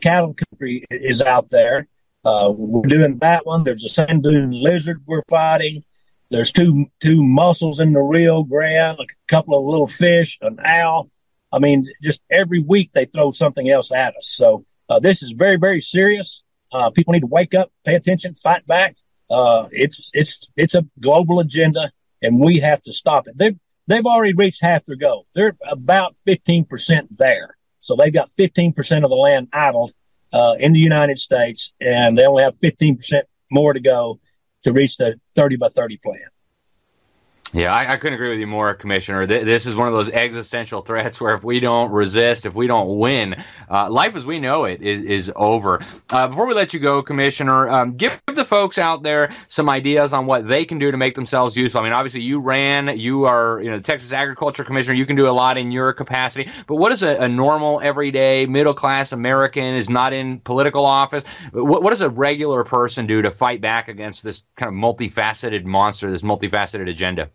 cattle 0.01 0.33
country 0.33 0.83
is 0.89 1.21
out 1.21 1.51
there. 1.51 1.87
Uh, 2.25 2.51
we're 2.51 2.87
doing 2.87 3.19
that 3.19 3.45
one. 3.45 3.63
There's 3.63 3.83
a 3.83 3.89
sand 3.89 4.23
dune 4.23 4.51
lizard 4.51 5.03
we're 5.05 5.21
fighting. 5.29 5.83
There's 6.31 6.51
two 6.51 6.87
two 6.99 7.23
mussels 7.23 7.79
in 7.79 7.93
the 7.93 8.01
Rio 8.01 8.43
Grande, 8.43 8.99
a 8.99 9.05
couple 9.27 9.57
of 9.57 9.63
little 9.63 9.87
fish, 9.87 10.39
an 10.41 10.59
owl. 10.65 11.11
I 11.51 11.59
mean, 11.59 11.85
just 12.01 12.21
every 12.31 12.59
week 12.59 12.91
they 12.93 13.05
throw 13.05 13.29
something 13.29 13.69
else 13.69 13.91
at 13.91 14.15
us. 14.15 14.27
So 14.27 14.65
uh, 14.89 14.99
this 14.99 15.21
is 15.21 15.31
very 15.31 15.57
very 15.57 15.81
serious. 15.81 16.43
Uh, 16.71 16.89
people 16.89 17.13
need 17.13 17.19
to 17.19 17.27
wake 17.27 17.53
up, 17.53 17.71
pay 17.85 17.93
attention, 17.93 18.33
fight 18.33 18.65
back. 18.65 18.95
Uh, 19.29 19.67
it's 19.71 20.09
it's 20.15 20.47
it's 20.57 20.73
a 20.73 20.85
global 20.99 21.39
agenda, 21.39 21.91
and 22.23 22.39
we 22.39 22.59
have 22.59 22.81
to 22.83 22.93
stop 22.93 23.27
it. 23.27 23.37
They've 23.37 23.57
they've 23.85 24.05
already 24.05 24.33
reached 24.33 24.63
half 24.63 24.85
their 24.85 24.95
goal. 24.95 25.27
They're 25.35 25.55
about 25.69 26.15
fifteen 26.25 26.65
percent 26.65 27.17
there. 27.19 27.55
So 27.81 27.95
they've 27.95 28.11
got 28.11 28.31
fifteen 28.31 28.73
percent 28.73 29.05
of 29.05 29.11
the 29.11 29.15
land 29.15 29.49
idled 29.53 29.93
uh, 30.35 30.55
in 30.59 30.73
the 30.73 30.79
United 30.79 31.17
States, 31.17 31.71
and 31.79 32.17
they 32.17 32.25
only 32.25 32.43
have 32.43 32.59
15% 32.59 33.21
more 33.49 33.71
to 33.71 33.79
go 33.79 34.19
to 34.63 34.73
reach 34.73 34.97
the 34.97 35.19
30 35.33 35.55
by 35.55 35.69
30 35.69 35.97
plan. 35.97 36.19
Yeah, 37.53 37.73
I, 37.73 37.93
I, 37.93 37.95
couldn't 37.95 38.15
agree 38.15 38.31
with 38.31 38.39
you 38.39 38.47
more, 38.47 38.73
Commissioner. 38.73 39.25
Th- 39.25 39.45
this 39.45 39.65
is 39.65 39.75
one 39.75 39.87
of 39.87 39.93
those 39.93 40.09
existential 40.09 40.81
threats 40.81 41.21
where 41.21 41.35
if 41.35 41.43
we 41.43 41.61
don't 41.61 41.91
resist, 41.91 42.45
if 42.45 42.53
we 42.53 42.67
don't 42.67 42.97
win, 42.97 43.41
uh, 43.69 43.89
life 43.89 44.15
as 44.17 44.25
we 44.25 44.39
know 44.39 44.65
it 44.65 44.81
is, 44.81 45.05
is 45.05 45.31
over. 45.33 45.79
Uh, 46.11 46.27
before 46.27 46.47
we 46.47 46.53
let 46.53 46.73
you 46.73 46.81
go, 46.81 47.01
Commissioner, 47.01 47.69
um, 47.69 47.95
give 47.95 48.19
the 48.33 48.43
folks 48.43 48.77
out 48.77 49.03
there 49.03 49.31
some 49.47 49.69
ideas 49.69 50.11
on 50.11 50.25
what 50.25 50.45
they 50.45 50.65
can 50.65 50.79
do 50.79 50.91
to 50.91 50.97
make 50.97 51.15
themselves 51.15 51.55
useful. 51.55 51.79
I 51.79 51.85
mean, 51.85 51.93
obviously, 51.93 52.21
you 52.21 52.41
ran, 52.41 52.97
you 52.97 53.23
are, 53.23 53.61
you 53.61 53.69
know, 53.69 53.77
the 53.77 53.83
Texas 53.83 54.11
Agriculture 54.11 54.65
Commissioner. 54.65 54.95
You 54.95 55.05
can 55.05 55.15
do 55.15 55.29
a 55.29 55.31
lot 55.31 55.57
in 55.57 55.71
your 55.71 55.93
capacity. 55.93 56.51
But 56.67 56.75
what 56.75 56.89
does 56.89 57.03
a, 57.03 57.15
a 57.15 57.27
normal, 57.29 57.79
everyday, 57.79 58.47
middle 58.47 58.73
class 58.73 59.13
American 59.13 59.75
is 59.75 59.89
not 59.89 60.11
in 60.11 60.39
political 60.41 60.85
office? 60.85 61.23
What, 61.53 61.83
what 61.83 61.91
does 61.91 62.01
a 62.01 62.09
regular 62.09 62.65
person 62.65 63.07
do 63.07 63.21
to 63.21 63.31
fight 63.31 63.61
back 63.61 63.87
against 63.87 64.23
this 64.23 64.43
kind 64.57 64.67
of 64.67 64.75
multifaceted 64.75 65.63
monster, 65.63 66.11
this 66.11 66.21
multifaceted 66.21 66.89
agenda? 66.89 67.29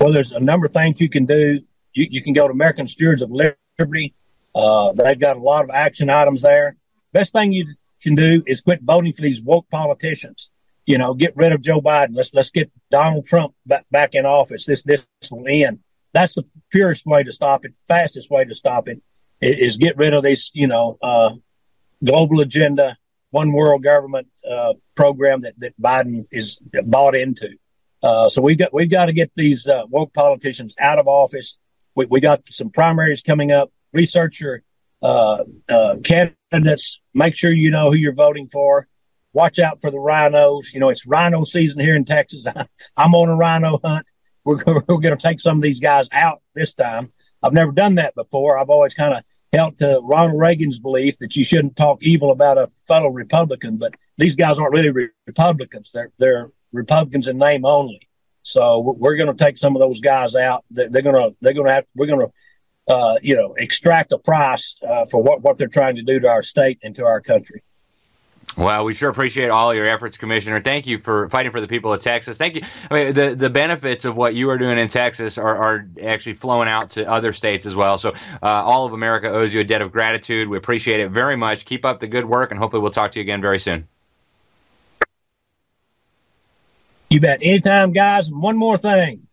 Well, 0.00 0.12
there's 0.12 0.30
a 0.30 0.38
number 0.38 0.66
of 0.66 0.72
things 0.72 1.00
you 1.00 1.08
can 1.08 1.26
do. 1.26 1.60
You, 1.92 2.06
you 2.10 2.22
can 2.22 2.32
go 2.32 2.46
to 2.46 2.52
American 2.52 2.86
Stewards 2.86 3.20
of 3.20 3.30
Liberty. 3.32 4.14
Uh, 4.54 4.92
they've 4.92 5.18
got 5.18 5.36
a 5.36 5.40
lot 5.40 5.64
of 5.64 5.70
action 5.70 6.08
items 6.08 6.42
there. 6.42 6.76
Best 7.12 7.32
thing 7.32 7.52
you 7.52 7.74
can 8.00 8.14
do 8.14 8.42
is 8.46 8.60
quit 8.60 8.80
voting 8.82 9.12
for 9.12 9.22
these 9.22 9.42
woke 9.42 9.68
politicians. 9.70 10.50
You 10.86 10.98
know, 10.98 11.14
get 11.14 11.36
rid 11.36 11.52
of 11.52 11.62
Joe 11.62 11.80
Biden. 11.80 12.10
Let's 12.12 12.32
let's 12.32 12.50
get 12.50 12.70
Donald 12.90 13.26
Trump 13.26 13.54
back, 13.66 13.86
back 13.90 14.14
in 14.14 14.24
office. 14.24 14.64
This 14.64 14.84
this 14.84 15.04
will 15.30 15.44
end. 15.48 15.80
That's 16.12 16.34
the 16.34 16.44
purest 16.70 17.04
way 17.04 17.24
to 17.24 17.32
stop 17.32 17.64
it. 17.64 17.74
Fastest 17.88 18.30
way 18.30 18.44
to 18.44 18.54
stop 18.54 18.88
it 18.88 19.02
is 19.40 19.76
get 19.76 19.96
rid 19.96 20.14
of 20.14 20.22
this. 20.22 20.52
You 20.54 20.68
know, 20.68 20.96
uh, 21.02 21.34
global 22.04 22.40
agenda, 22.40 22.96
one 23.30 23.52
world 23.52 23.82
government 23.82 24.28
uh, 24.48 24.74
program 24.94 25.42
that 25.42 25.54
that 25.58 25.78
Biden 25.80 26.26
is 26.30 26.60
bought 26.84 27.16
into. 27.16 27.50
Uh, 28.02 28.28
so 28.28 28.40
we've 28.40 28.58
got 28.58 28.72
we've 28.72 28.90
got 28.90 29.06
to 29.06 29.12
get 29.12 29.32
these 29.34 29.66
uh, 29.66 29.82
woke 29.88 30.12
politicians 30.12 30.74
out 30.78 30.98
of 30.98 31.08
office. 31.08 31.58
We, 31.94 32.06
we 32.06 32.20
got 32.20 32.48
some 32.48 32.70
primaries 32.70 33.22
coming 33.22 33.50
up. 33.50 33.72
Researcher 33.92 34.62
uh, 35.02 35.44
uh, 35.68 35.96
candidates. 36.04 37.00
Make 37.14 37.34
sure 37.34 37.52
you 37.52 37.70
know 37.70 37.90
who 37.90 37.96
you're 37.96 38.12
voting 38.12 38.48
for. 38.48 38.86
Watch 39.32 39.58
out 39.58 39.80
for 39.80 39.90
the 39.90 40.00
rhinos. 40.00 40.72
You 40.72 40.80
know 40.80 40.90
it's 40.90 41.06
rhino 41.06 41.42
season 41.44 41.80
here 41.80 41.94
in 41.94 42.04
Texas. 42.04 42.46
I'm 42.96 43.14
on 43.14 43.28
a 43.28 43.36
rhino 43.36 43.80
hunt. 43.82 44.06
We're, 44.44 44.62
we're 44.66 44.82
going 44.82 45.16
to 45.16 45.16
take 45.16 45.40
some 45.40 45.56
of 45.56 45.62
these 45.62 45.80
guys 45.80 46.08
out 46.12 46.40
this 46.54 46.72
time. 46.72 47.12
I've 47.42 47.52
never 47.52 47.72
done 47.72 47.96
that 47.96 48.14
before. 48.14 48.58
I've 48.58 48.70
always 48.70 48.94
kind 48.94 49.14
of 49.14 49.22
held 49.52 49.78
to 49.78 50.00
Ronald 50.02 50.38
Reagan's 50.38 50.78
belief 50.78 51.18
that 51.18 51.36
you 51.36 51.44
shouldn't 51.44 51.76
talk 51.76 52.02
evil 52.02 52.30
about 52.30 52.58
a 52.58 52.70
fellow 52.86 53.08
Republican, 53.08 53.76
but 53.76 53.94
these 54.16 54.36
guys 54.36 54.58
aren't 54.58 54.72
really 54.72 54.90
re- 54.90 55.10
Republicans. 55.26 55.90
They're 55.92 56.10
they're 56.18 56.50
Republicans 56.72 57.28
in 57.28 57.38
name 57.38 57.64
only. 57.64 58.08
So 58.42 58.80
we're 58.80 59.16
going 59.16 59.34
to 59.34 59.44
take 59.44 59.58
some 59.58 59.76
of 59.76 59.80
those 59.80 60.00
guys 60.00 60.34
out. 60.34 60.64
They're, 60.70 60.88
going 60.88 61.14
to 61.14 61.36
they're 61.40 61.52
going 61.52 61.66
to 61.66 61.72
have 61.72 61.84
we're 61.94 62.06
going 62.06 62.26
to 62.26 62.92
uh, 62.92 63.18
you 63.22 63.36
know 63.36 63.54
extract 63.58 64.12
a 64.12 64.18
price 64.18 64.76
uh, 64.86 65.04
for 65.06 65.22
what 65.22 65.42
what 65.42 65.58
they're 65.58 65.68
trying 65.68 65.96
to 65.96 66.02
do 66.02 66.18
to 66.20 66.28
our 66.28 66.42
state 66.42 66.78
and 66.82 66.94
to 66.96 67.04
our 67.04 67.20
country. 67.20 67.62
Well, 68.56 68.84
we 68.84 68.94
sure 68.94 69.10
appreciate 69.10 69.50
all 69.50 69.74
your 69.74 69.86
efforts, 69.86 70.16
Commissioner. 70.18 70.60
Thank 70.60 70.86
you 70.86 70.98
for 70.98 71.28
fighting 71.28 71.52
for 71.52 71.60
the 71.60 71.68
people 71.68 71.92
of 71.92 72.00
Texas. 72.00 72.38
Thank 72.38 72.56
you. 72.56 72.62
I 72.90 72.94
mean, 72.94 73.14
the 73.14 73.34
the 73.34 73.50
benefits 73.50 74.04
of 74.04 74.16
what 74.16 74.34
you 74.34 74.50
are 74.50 74.58
doing 74.58 74.78
in 74.78 74.88
Texas 74.88 75.38
are, 75.38 75.56
are 75.56 75.88
actually 76.02 76.34
flowing 76.34 76.68
out 76.68 76.90
to 76.90 77.08
other 77.08 77.32
states 77.32 77.66
as 77.66 77.76
well. 77.76 77.98
So, 77.98 78.14
uh, 78.42 78.46
all 78.46 78.86
of 78.86 78.94
America 78.94 79.28
owes 79.28 79.52
you 79.52 79.60
a 79.60 79.64
debt 79.64 79.82
of 79.82 79.92
gratitude. 79.92 80.48
We 80.48 80.56
appreciate 80.56 81.00
it 81.00 81.10
very 81.10 81.36
much. 81.36 81.66
Keep 81.66 81.84
up 81.84 82.00
the 82.00 82.08
good 82.08 82.24
work, 82.24 82.50
and 82.50 82.58
hopefully, 82.58 82.80
we'll 82.82 82.90
talk 82.90 83.12
to 83.12 83.18
you 83.18 83.22
again 83.22 83.40
very 83.40 83.58
soon. 83.58 83.86
You 87.10 87.20
bet. 87.20 87.40
Anytime, 87.42 87.92
guys. 87.92 88.30
One 88.30 88.56
more 88.56 88.78
thing. 88.78 89.26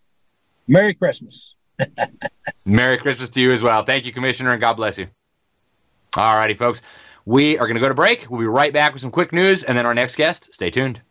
Merry 0.68 0.94
Christmas. 0.94 1.56
Merry 2.66 2.98
Christmas 2.98 3.30
to 3.32 3.42
you 3.42 3.52
as 3.52 3.62
well. 3.62 3.84
Thank 3.84 4.06
you, 4.06 4.14
Commissioner, 4.14 4.52
and 4.52 4.62
God 4.62 4.74
bless 4.74 4.98
you. 4.98 5.08
All 6.16 6.36
righty, 6.36 6.54
folks. 6.54 6.82
We 7.26 7.58
are 7.58 7.66
going 7.66 7.76
to 7.76 7.82
go 7.82 7.90
to 7.90 7.96
break. 7.96 8.30
We'll 8.30 8.40
be 8.40 8.48
right 8.48 8.72
back 8.72 8.94
with 8.94 9.02
some 9.02 9.12
quick 9.12 9.34
news 9.34 9.64
and 9.64 9.78
then 9.78 9.86
our 9.86 9.94
next 9.94 10.16
guest. 10.16 10.54
Stay 10.54 10.70
tuned. 10.70 11.02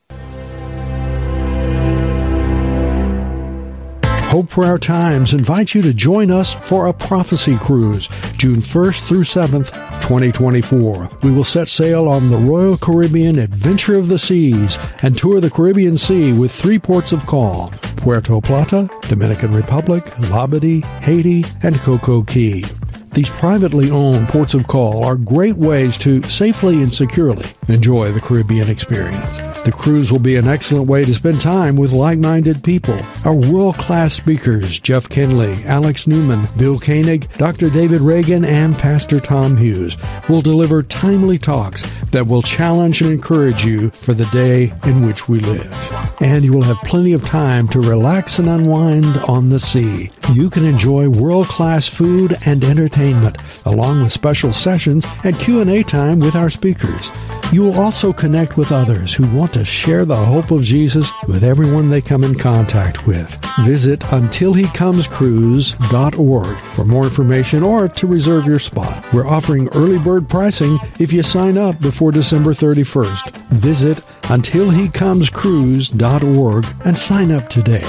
Hope 4.34 4.50
for 4.50 4.64
Our 4.64 4.78
Times 4.78 5.32
invites 5.32 5.76
you 5.76 5.82
to 5.82 5.94
join 5.94 6.28
us 6.28 6.52
for 6.52 6.86
a 6.86 6.92
prophecy 6.92 7.56
cruise, 7.56 8.08
June 8.36 8.56
1st 8.56 9.06
through 9.06 9.22
7th, 9.22 9.70
2024. 10.00 11.08
We 11.22 11.30
will 11.30 11.44
set 11.44 11.68
sail 11.68 12.08
on 12.08 12.26
the 12.26 12.38
Royal 12.38 12.76
Caribbean 12.76 13.38
Adventure 13.38 13.94
of 13.94 14.08
the 14.08 14.18
Seas 14.18 14.76
and 15.02 15.16
tour 15.16 15.40
the 15.40 15.50
Caribbean 15.50 15.96
Sea 15.96 16.32
with 16.32 16.50
three 16.50 16.80
ports 16.80 17.12
of 17.12 17.24
call 17.26 17.70
Puerto 17.96 18.40
Plata, 18.40 18.90
Dominican 19.02 19.54
Republic, 19.54 20.02
Labadee, 20.32 20.82
Haiti, 20.82 21.44
and 21.62 21.76
Coco 21.76 22.24
Cay. 22.24 22.64
These 23.12 23.30
privately 23.30 23.92
owned 23.92 24.26
ports 24.30 24.54
of 24.54 24.66
call 24.66 25.04
are 25.04 25.14
great 25.14 25.56
ways 25.56 25.96
to 25.98 26.20
safely 26.24 26.82
and 26.82 26.92
securely 26.92 27.46
enjoy 27.68 28.12
the 28.12 28.20
Caribbean 28.20 28.68
experience. 28.68 29.36
The 29.64 29.72
cruise 29.72 30.12
will 30.12 30.18
be 30.18 30.36
an 30.36 30.46
excellent 30.46 30.88
way 30.88 31.04
to 31.04 31.14
spend 31.14 31.40
time 31.40 31.76
with 31.76 31.90
like-minded 31.90 32.62
people. 32.62 32.98
Our 33.24 33.34
world-class 33.34 34.12
speakers, 34.12 34.78
Jeff 34.78 35.08
Kinley, 35.08 35.54
Alex 35.64 36.06
Newman, 36.06 36.46
Bill 36.58 36.78
Koenig, 36.78 37.32
Dr. 37.38 37.70
David 37.70 38.02
Reagan, 38.02 38.44
and 38.44 38.76
Pastor 38.76 39.20
Tom 39.20 39.56
Hughes 39.56 39.96
will 40.28 40.42
deliver 40.42 40.82
timely 40.82 41.38
talks 41.38 41.82
that 42.10 42.26
will 42.26 42.42
challenge 42.42 43.00
and 43.00 43.10
encourage 43.10 43.64
you 43.64 43.88
for 43.90 44.12
the 44.12 44.26
day 44.26 44.72
in 44.84 45.06
which 45.06 45.28
we 45.28 45.40
live. 45.40 45.72
And 46.20 46.44
you 46.44 46.52
will 46.52 46.62
have 46.62 46.76
plenty 46.84 47.14
of 47.14 47.24
time 47.24 47.66
to 47.68 47.80
relax 47.80 48.38
and 48.38 48.48
unwind 48.48 49.16
on 49.26 49.48
the 49.48 49.60
sea. 49.60 50.10
You 50.34 50.50
can 50.50 50.66
enjoy 50.66 51.08
world-class 51.08 51.88
food 51.88 52.36
and 52.44 52.62
entertainment, 52.62 53.38
along 53.64 54.02
with 54.02 54.12
special 54.12 54.52
sessions 54.52 55.06
and 55.24 55.38
Q&A 55.38 55.82
time 55.82 56.20
with 56.20 56.36
our 56.36 56.50
speakers. 56.50 57.10
You 57.54 57.62
will 57.62 57.78
also 57.78 58.12
connect 58.12 58.56
with 58.56 58.72
others 58.72 59.14
who 59.14 59.28
want 59.28 59.52
to 59.52 59.64
share 59.64 60.04
the 60.04 60.16
hope 60.16 60.50
of 60.50 60.64
Jesus 60.64 61.12
with 61.28 61.44
everyone 61.44 61.88
they 61.88 62.00
come 62.00 62.24
in 62.24 62.34
contact 62.34 63.06
with. 63.06 63.32
Visit 63.64 64.00
untilhecomescruise.org 64.00 66.60
for 66.74 66.84
more 66.84 67.04
information 67.04 67.62
or 67.62 67.86
to 67.86 68.06
reserve 68.08 68.44
your 68.44 68.58
spot. 68.58 69.06
We're 69.12 69.28
offering 69.28 69.68
early 69.68 70.00
bird 70.00 70.28
pricing 70.28 70.80
if 70.98 71.12
you 71.12 71.22
sign 71.22 71.56
up 71.56 71.80
before 71.80 72.10
December 72.10 72.54
31st. 72.54 73.30
Visit 73.50 73.98
untilhecomescruise.org 74.22 76.66
and 76.84 76.98
sign 76.98 77.30
up 77.30 77.48
today. 77.48 77.84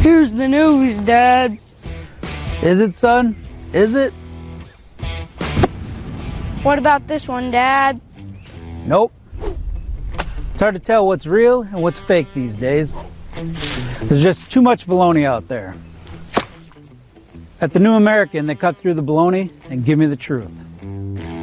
Here's 0.00 0.32
the 0.32 0.48
news, 0.48 0.96
Dad. 1.02 1.58
Is 2.62 2.80
it, 2.80 2.94
son? 2.94 3.36
Is 3.74 3.94
it? 3.94 4.14
What 6.64 6.78
about 6.78 7.06
this 7.06 7.28
one, 7.28 7.50
Dad? 7.50 8.00
Nope. 8.86 9.12
It's 10.52 10.60
hard 10.60 10.74
to 10.74 10.80
tell 10.80 11.06
what's 11.06 11.26
real 11.26 11.60
and 11.60 11.82
what's 11.82 12.00
fake 12.00 12.32
these 12.32 12.56
days. 12.56 12.96
There's 13.34 14.22
just 14.22 14.50
too 14.50 14.62
much 14.62 14.86
baloney 14.86 15.26
out 15.26 15.46
there. 15.48 15.76
At 17.60 17.74
the 17.74 17.80
New 17.80 17.92
American, 17.92 18.46
they 18.46 18.54
cut 18.54 18.78
through 18.78 18.94
the 18.94 19.02
baloney 19.02 19.50
and 19.68 19.84
give 19.84 19.98
me 19.98 20.06
the 20.06 20.16
truth. 20.16 20.50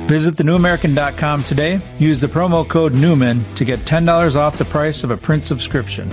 Visit 0.08 0.38
thenewamerican.com 0.38 1.44
today. 1.44 1.80
Use 2.00 2.20
the 2.20 2.28
promo 2.28 2.68
code 2.68 2.96
Newman 2.96 3.44
to 3.54 3.64
get 3.64 3.80
$10 3.82 4.36
off 4.36 4.58
the 4.58 4.66
price 4.66 5.04
of 5.04 5.12
a 5.12 5.18
print 5.18 5.46
subscription. 5.46 6.10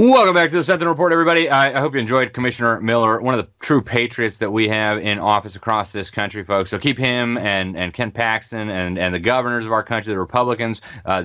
Welcome 0.00 0.34
back 0.34 0.48
to 0.48 0.56
the 0.56 0.64
Sentinel 0.64 0.94
Report, 0.94 1.12
everybody. 1.12 1.50
I, 1.50 1.76
I, 1.76 1.78
hope 1.78 1.92
you 1.92 2.00
enjoyed 2.00 2.32
Commissioner 2.32 2.80
Miller, 2.80 3.20
one 3.20 3.34
of 3.34 3.44
the 3.44 3.50
true 3.60 3.82
patriots 3.82 4.38
that 4.38 4.50
we 4.50 4.66
have 4.68 4.96
in 4.96 5.18
office 5.18 5.56
across 5.56 5.92
this 5.92 6.08
country, 6.08 6.42
folks. 6.42 6.70
So 6.70 6.78
keep 6.78 6.96
him 6.96 7.36
and, 7.36 7.76
and 7.76 7.92
Ken 7.92 8.10
Paxton 8.10 8.70
and, 8.70 8.98
and 8.98 9.14
the 9.14 9.18
governors 9.18 9.66
of 9.66 9.72
our 9.72 9.82
country, 9.82 10.14
the 10.14 10.18
Republicans, 10.18 10.80
uh, 11.04 11.24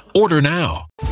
Order 0.13 0.41
now. 0.41 0.87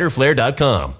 riderflare.com. 0.00 0.99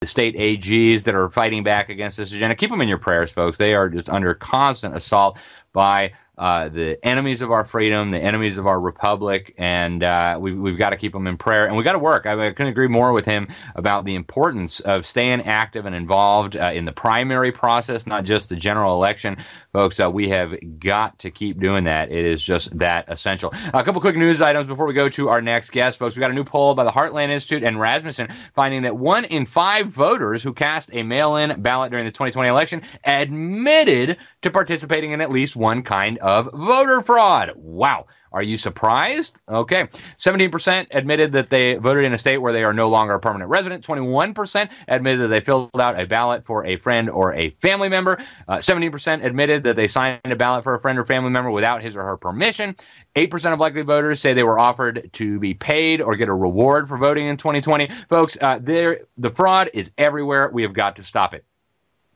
The 0.00 0.06
state 0.06 0.36
AGs 0.36 1.04
that 1.04 1.14
are 1.14 1.30
fighting 1.30 1.62
back 1.62 1.88
against 1.88 2.18
this 2.18 2.30
agenda, 2.30 2.54
keep 2.54 2.68
them 2.68 2.82
in 2.82 2.88
your 2.88 2.98
prayers, 2.98 3.32
folks. 3.32 3.56
They 3.56 3.74
are 3.74 3.88
just 3.88 4.10
under 4.10 4.34
constant 4.34 4.94
assault 4.94 5.38
by 5.72 6.12
uh, 6.38 6.68
the 6.68 6.98
enemies 7.02 7.40
of 7.40 7.50
our 7.50 7.64
freedom, 7.64 8.10
the 8.10 8.18
enemies 8.18 8.58
of 8.58 8.66
our 8.66 8.78
republic, 8.78 9.54
and 9.56 10.04
uh, 10.04 10.36
we, 10.38 10.52
we've 10.52 10.76
got 10.76 10.90
to 10.90 10.98
keep 10.98 11.12
them 11.12 11.26
in 11.26 11.38
prayer. 11.38 11.64
And 11.64 11.76
we 11.76 11.82
got 11.82 11.92
to 11.92 11.98
work. 11.98 12.26
I, 12.26 12.48
I, 12.48 12.50
couldn't 12.50 12.68
agree 12.68 12.88
more 12.88 13.12
with 13.12 13.24
him 13.24 13.48
about 13.74 14.04
the 14.04 14.14
importance 14.14 14.80
of 14.80 15.06
staying 15.06 15.42
active 15.42 15.86
and 15.86 15.94
involved 15.94 16.54
uh, 16.54 16.72
in 16.74 16.84
the 16.84 16.92
primary 16.92 17.52
process, 17.52 18.06
not 18.06 18.24
just 18.24 18.50
the 18.50 18.56
general 18.56 18.92
election. 18.92 19.38
Folks, 19.72 19.98
uh, 19.98 20.10
we 20.10 20.28
have 20.28 20.54
got 20.78 21.18
to 21.20 21.30
keep 21.30 21.58
doing 21.58 21.84
that. 21.84 22.12
It 22.12 22.26
is 22.26 22.42
just 22.42 22.76
that 22.78 23.06
essential. 23.08 23.54
A 23.72 23.82
couple 23.82 24.02
quick 24.02 24.16
news 24.16 24.42
items 24.42 24.66
before 24.66 24.86
we 24.86 24.92
go 24.92 25.08
to 25.08 25.30
our 25.30 25.40
next 25.40 25.70
guest, 25.70 25.98
folks. 25.98 26.16
We 26.16 26.20
got 26.20 26.30
a 26.30 26.34
new 26.34 26.44
poll 26.44 26.74
by 26.74 26.84
the 26.84 26.90
Heartland 26.90 27.30
Institute 27.30 27.62
and 27.62 27.80
Rasmussen 27.80 28.28
finding 28.54 28.82
that 28.82 28.94
one 28.94 29.24
in 29.24 29.46
five 29.46 29.86
voters 29.86 30.42
who 30.42 30.52
cast 30.52 30.90
a 30.92 31.02
mail 31.02 31.36
in 31.36 31.62
ballot 31.62 31.92
during 31.92 32.04
the 32.04 32.10
2020 32.10 32.46
election 32.46 32.82
admitted 33.04 34.18
to 34.42 34.50
participating 34.50 35.12
in 35.12 35.22
at 35.22 35.30
least 35.30 35.56
one 35.56 35.82
kind 35.82 36.18
of 36.18 36.25
voter 36.26 37.02
fraud. 37.02 37.52
Wow. 37.56 38.06
Are 38.32 38.42
you 38.42 38.58
surprised? 38.58 39.40
Okay. 39.48 39.88
17% 40.18 40.88
admitted 40.90 41.32
that 41.32 41.48
they 41.48 41.76
voted 41.76 42.04
in 42.04 42.12
a 42.12 42.18
state 42.18 42.36
where 42.36 42.52
they 42.52 42.64
are 42.64 42.74
no 42.74 42.90
longer 42.90 43.14
a 43.14 43.20
permanent 43.20 43.48
resident. 43.48 43.86
21% 43.86 44.68
admitted 44.88 45.22
that 45.22 45.28
they 45.28 45.40
filled 45.40 45.70
out 45.80 45.98
a 45.98 46.04
ballot 46.04 46.44
for 46.44 46.66
a 46.66 46.76
friend 46.76 47.08
or 47.08 47.32
a 47.34 47.50
family 47.62 47.88
member. 47.88 48.18
Uh, 48.46 48.58
17% 48.58 49.24
admitted 49.24 49.64
that 49.64 49.76
they 49.76 49.88
signed 49.88 50.20
a 50.24 50.36
ballot 50.36 50.64
for 50.64 50.74
a 50.74 50.80
friend 50.80 50.98
or 50.98 51.06
family 51.06 51.30
member 51.30 51.50
without 51.50 51.82
his 51.82 51.96
or 51.96 52.02
her 52.02 52.18
permission. 52.18 52.76
8% 53.14 53.54
of 53.54 53.58
likely 53.58 53.82
voters 53.82 54.20
say 54.20 54.34
they 54.34 54.42
were 54.42 54.58
offered 54.58 55.08
to 55.14 55.38
be 55.38 55.54
paid 55.54 56.02
or 56.02 56.16
get 56.16 56.28
a 56.28 56.34
reward 56.34 56.88
for 56.88 56.98
voting 56.98 57.28
in 57.28 57.38
2020. 57.38 57.88
Folks, 58.10 58.36
uh, 58.38 58.58
the 58.58 59.30
fraud 59.34 59.70
is 59.72 59.90
everywhere. 59.96 60.50
We 60.52 60.64
have 60.64 60.74
got 60.74 60.96
to 60.96 61.02
stop 61.02 61.32
it. 61.32 61.44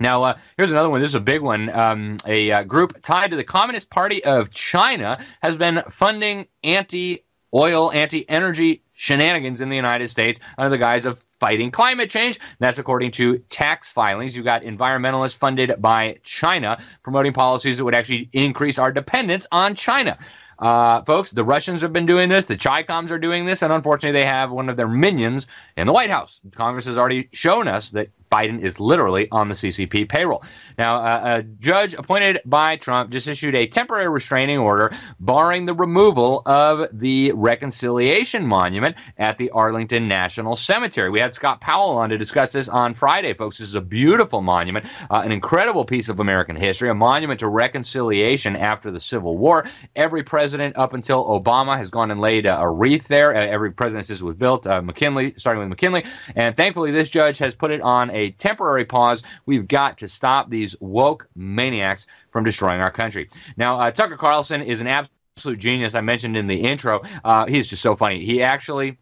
Now, 0.00 0.22
uh, 0.22 0.38
here's 0.56 0.72
another 0.72 0.88
one. 0.88 1.02
This 1.02 1.10
is 1.10 1.14
a 1.14 1.20
big 1.20 1.42
one. 1.42 1.68
Um, 1.68 2.16
a 2.26 2.50
uh, 2.50 2.62
group 2.64 3.02
tied 3.02 3.32
to 3.32 3.36
the 3.36 3.44
Communist 3.44 3.90
Party 3.90 4.24
of 4.24 4.50
China 4.50 5.22
has 5.42 5.56
been 5.56 5.82
funding 5.90 6.48
anti 6.64 7.24
oil, 7.54 7.92
anti 7.92 8.26
energy 8.26 8.82
shenanigans 8.94 9.60
in 9.60 9.68
the 9.68 9.76
United 9.76 10.08
States 10.08 10.40
under 10.56 10.70
the 10.70 10.78
guise 10.78 11.04
of 11.04 11.22
fighting 11.38 11.70
climate 11.70 12.10
change. 12.10 12.40
That's 12.58 12.78
according 12.78 13.12
to 13.12 13.38
tax 13.50 13.88
filings. 13.88 14.34
You've 14.34 14.46
got 14.46 14.62
environmentalists 14.62 15.36
funded 15.36 15.74
by 15.78 16.18
China 16.22 16.82
promoting 17.02 17.34
policies 17.34 17.76
that 17.76 17.84
would 17.84 17.94
actually 17.94 18.30
increase 18.32 18.78
our 18.78 18.92
dependence 18.92 19.46
on 19.52 19.74
China. 19.74 20.18
Uh, 20.58 21.02
folks, 21.04 21.30
the 21.30 21.44
Russians 21.44 21.80
have 21.80 21.92
been 21.92 22.04
doing 22.04 22.28
this, 22.28 22.44
the 22.44 22.56
Chicoms 22.56 23.10
are 23.10 23.18
doing 23.18 23.46
this, 23.46 23.62
and 23.62 23.72
unfortunately, 23.72 24.20
they 24.20 24.26
have 24.26 24.50
one 24.50 24.68
of 24.68 24.76
their 24.76 24.88
minions 24.88 25.46
in 25.76 25.86
the 25.86 25.92
White 25.92 26.10
House. 26.10 26.38
Congress 26.54 26.84
has 26.84 26.98
already 26.98 27.30
shown 27.32 27.66
us 27.66 27.90
that 27.90 28.10
Biden 28.30 28.62
is 28.62 28.78
literally 28.78 29.28
on 29.32 29.48
the 29.48 29.54
CCP 29.54 30.08
payroll. 30.08 30.44
Now, 30.78 30.96
uh, 30.98 31.20
a 31.24 31.42
judge 31.42 31.94
appointed 31.94 32.40
by 32.44 32.76
Trump 32.76 33.10
just 33.10 33.26
issued 33.26 33.56
a 33.56 33.66
temporary 33.66 34.08
restraining 34.08 34.58
order 34.58 34.92
barring 35.18 35.66
the 35.66 35.74
removal 35.74 36.42
of 36.46 36.88
the 36.92 37.32
Reconciliation 37.32 38.46
Monument 38.46 38.94
at 39.18 39.36
the 39.36 39.50
Arlington 39.50 40.06
National 40.06 40.54
Cemetery. 40.54 41.10
We 41.10 41.18
had 41.18 41.34
Scott 41.34 41.60
Powell 41.60 41.98
on 41.98 42.10
to 42.10 42.18
discuss 42.18 42.52
this 42.52 42.68
on 42.68 42.94
Friday, 42.94 43.34
folks. 43.34 43.58
This 43.58 43.68
is 43.68 43.74
a 43.74 43.80
beautiful 43.80 44.42
monument, 44.42 44.86
uh, 45.10 45.22
an 45.24 45.32
incredible 45.32 45.84
piece 45.84 46.08
of 46.08 46.20
American 46.20 46.54
history, 46.54 46.88
a 46.88 46.94
monument 46.94 47.40
to 47.40 47.48
reconciliation 47.48 48.54
after 48.54 48.92
the 48.92 49.00
Civil 49.00 49.36
War. 49.36 49.66
Every 49.96 50.22
president 50.22 50.78
up 50.78 50.94
until 50.94 51.24
Obama 51.24 51.76
has 51.76 51.90
gone 51.90 52.12
and 52.12 52.20
laid 52.20 52.46
a, 52.46 52.68
wreath 52.68 53.08
there. 53.08 53.34
Uh, 53.34 53.40
every 53.40 53.72
president 53.72 54.06
since 54.06 54.22
was 54.22 54.36
built, 54.36 54.68
uh, 54.68 54.80
McKinley, 54.80 55.34
starting 55.36 55.60
with 55.60 55.68
McKinley, 55.68 56.04
and 56.36 56.56
thankfully 56.56 56.92
this 56.92 57.10
judge 57.10 57.38
has 57.38 57.54
put 57.54 57.72
it 57.72 57.80
on 57.80 58.10
a 58.10 58.19
a 58.20 58.30
temporary 58.30 58.84
pause. 58.84 59.22
We've 59.46 59.66
got 59.66 59.98
to 59.98 60.08
stop 60.08 60.50
these 60.50 60.76
woke 60.80 61.28
maniacs 61.34 62.06
from 62.30 62.44
destroying 62.44 62.80
our 62.80 62.90
country. 62.90 63.30
Now, 63.56 63.80
uh, 63.80 63.90
Tucker 63.90 64.16
Carlson 64.16 64.62
is 64.62 64.80
an 64.80 64.86
absolute 64.86 65.58
genius. 65.58 65.94
I 65.94 66.00
mentioned 66.00 66.36
in 66.36 66.46
the 66.46 66.60
intro. 66.60 67.02
Uh, 67.24 67.46
he's 67.46 67.66
just 67.66 67.82
so 67.82 67.96
funny. 67.96 68.24
He 68.24 68.42
actually 68.42 68.98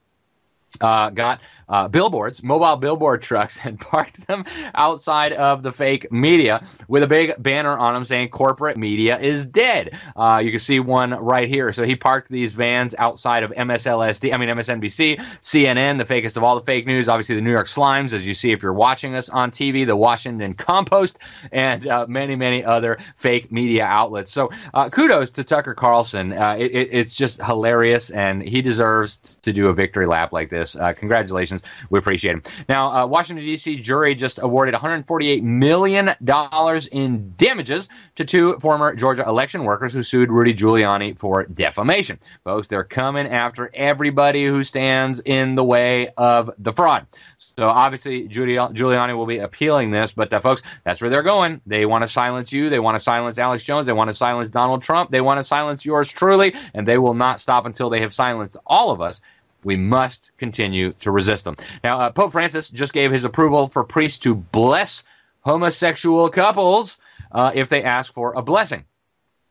uh, 0.80 1.10
got 1.10 1.40
uh, 1.68 1.88
billboards, 1.88 2.42
mobile 2.42 2.76
billboard 2.76 3.22
trucks, 3.22 3.58
and 3.64 3.78
parked 3.78 4.26
them 4.26 4.44
outside 4.74 5.32
of 5.32 5.62
the 5.62 5.72
fake 5.72 6.10
media 6.10 6.66
with 6.86 7.02
a 7.02 7.06
big 7.06 7.40
banner 7.42 7.76
on 7.76 7.94
them 7.94 8.04
saying 8.04 8.28
corporate 8.28 8.76
media 8.76 9.18
is 9.18 9.44
dead. 9.44 9.98
Uh, 10.16 10.40
you 10.42 10.50
can 10.50 10.60
see 10.60 10.80
one 10.80 11.10
right 11.10 11.48
here. 11.48 11.72
So 11.72 11.84
he 11.84 11.96
parked 11.96 12.30
these 12.30 12.54
vans 12.54 12.94
outside 12.96 13.42
of 13.42 13.50
MSLSD, 13.50 14.34
I 14.34 14.38
mean 14.38 14.48
MSNBC, 14.48 15.18
CNN, 15.42 15.98
the 15.98 16.04
fakest 16.04 16.36
of 16.36 16.42
all 16.42 16.56
the 16.56 16.64
fake 16.64 16.86
news, 16.86 17.08
obviously 17.08 17.34
the 17.34 17.40
New 17.40 17.52
York 17.52 17.66
Slimes, 17.66 18.12
as 18.12 18.26
you 18.26 18.34
see 18.34 18.52
if 18.52 18.62
you're 18.62 18.72
watching 18.72 19.14
us 19.14 19.28
on 19.28 19.50
TV, 19.50 19.86
the 19.86 19.96
Washington 19.96 20.54
Compost, 20.54 21.18
and 21.52 21.86
uh, 21.86 22.06
many, 22.08 22.36
many 22.36 22.64
other 22.64 22.98
fake 23.16 23.52
media 23.52 23.84
outlets. 23.84 24.32
So 24.32 24.50
uh, 24.72 24.90
kudos 24.90 25.32
to 25.32 25.44
Tucker 25.44 25.74
Carlson. 25.74 26.32
Uh, 26.32 26.56
it, 26.58 26.72
it, 26.72 26.88
it's 26.92 27.14
just 27.14 27.42
hilarious, 27.42 28.10
and 28.10 28.42
he 28.42 28.62
deserves 28.62 29.38
to 29.42 29.52
do 29.52 29.68
a 29.68 29.74
victory 29.74 30.06
lap 30.06 30.32
like 30.32 30.50
this. 30.50 30.76
Uh, 30.76 30.92
congratulations 31.62 31.88
we 31.90 31.98
appreciate 31.98 32.32
them. 32.32 32.42
Now, 32.68 32.92
uh, 32.92 33.06
Washington, 33.06 33.44
D.C. 33.44 33.80
jury 33.80 34.14
just 34.14 34.38
awarded 34.38 34.74
$148 34.74 35.42
million 35.42 36.10
in 36.92 37.34
damages 37.36 37.88
to 38.16 38.24
two 38.24 38.58
former 38.58 38.94
Georgia 38.94 39.24
election 39.26 39.64
workers 39.64 39.92
who 39.92 40.02
sued 40.02 40.30
Rudy 40.30 40.54
Giuliani 40.54 41.18
for 41.18 41.44
defamation. 41.44 42.18
Folks, 42.44 42.68
they're 42.68 42.84
coming 42.84 43.26
after 43.26 43.70
everybody 43.72 44.46
who 44.46 44.64
stands 44.64 45.20
in 45.20 45.54
the 45.54 45.64
way 45.64 46.08
of 46.16 46.50
the 46.58 46.72
fraud. 46.72 47.06
So 47.56 47.68
obviously, 47.68 48.28
Giuliani 48.28 49.16
will 49.16 49.26
be 49.26 49.38
appealing 49.38 49.90
this, 49.90 50.12
but 50.12 50.32
uh, 50.32 50.40
folks, 50.40 50.62
that's 50.84 51.00
where 51.00 51.10
they're 51.10 51.22
going. 51.22 51.60
They 51.66 51.86
want 51.86 52.02
to 52.02 52.08
silence 52.08 52.52
you. 52.52 52.70
They 52.70 52.78
want 52.78 52.96
to 52.96 53.00
silence 53.00 53.38
Alex 53.38 53.64
Jones. 53.64 53.86
They 53.86 53.92
want 53.92 54.10
to 54.10 54.14
silence 54.14 54.48
Donald 54.48 54.82
Trump. 54.82 55.10
They 55.10 55.20
want 55.20 55.38
to 55.38 55.44
silence 55.44 55.84
yours 55.84 56.10
truly, 56.10 56.54
and 56.74 56.86
they 56.86 56.98
will 56.98 57.14
not 57.14 57.40
stop 57.40 57.66
until 57.66 57.90
they 57.90 58.00
have 58.00 58.14
silenced 58.14 58.56
all 58.66 58.90
of 58.90 59.00
us 59.00 59.20
we 59.68 59.76
must 59.76 60.30
continue 60.38 60.94
to 60.94 61.10
resist 61.10 61.44
them. 61.44 61.54
Now, 61.84 62.00
uh, 62.00 62.10
Pope 62.10 62.32
Francis 62.32 62.70
just 62.70 62.94
gave 62.94 63.12
his 63.12 63.24
approval 63.24 63.68
for 63.68 63.84
priests 63.84 64.20
to 64.20 64.34
bless 64.34 65.04
homosexual 65.42 66.30
couples 66.30 66.98
uh, 67.30 67.52
if 67.54 67.68
they 67.68 67.82
ask 67.82 68.14
for 68.14 68.32
a 68.32 68.40
blessing. 68.40 68.86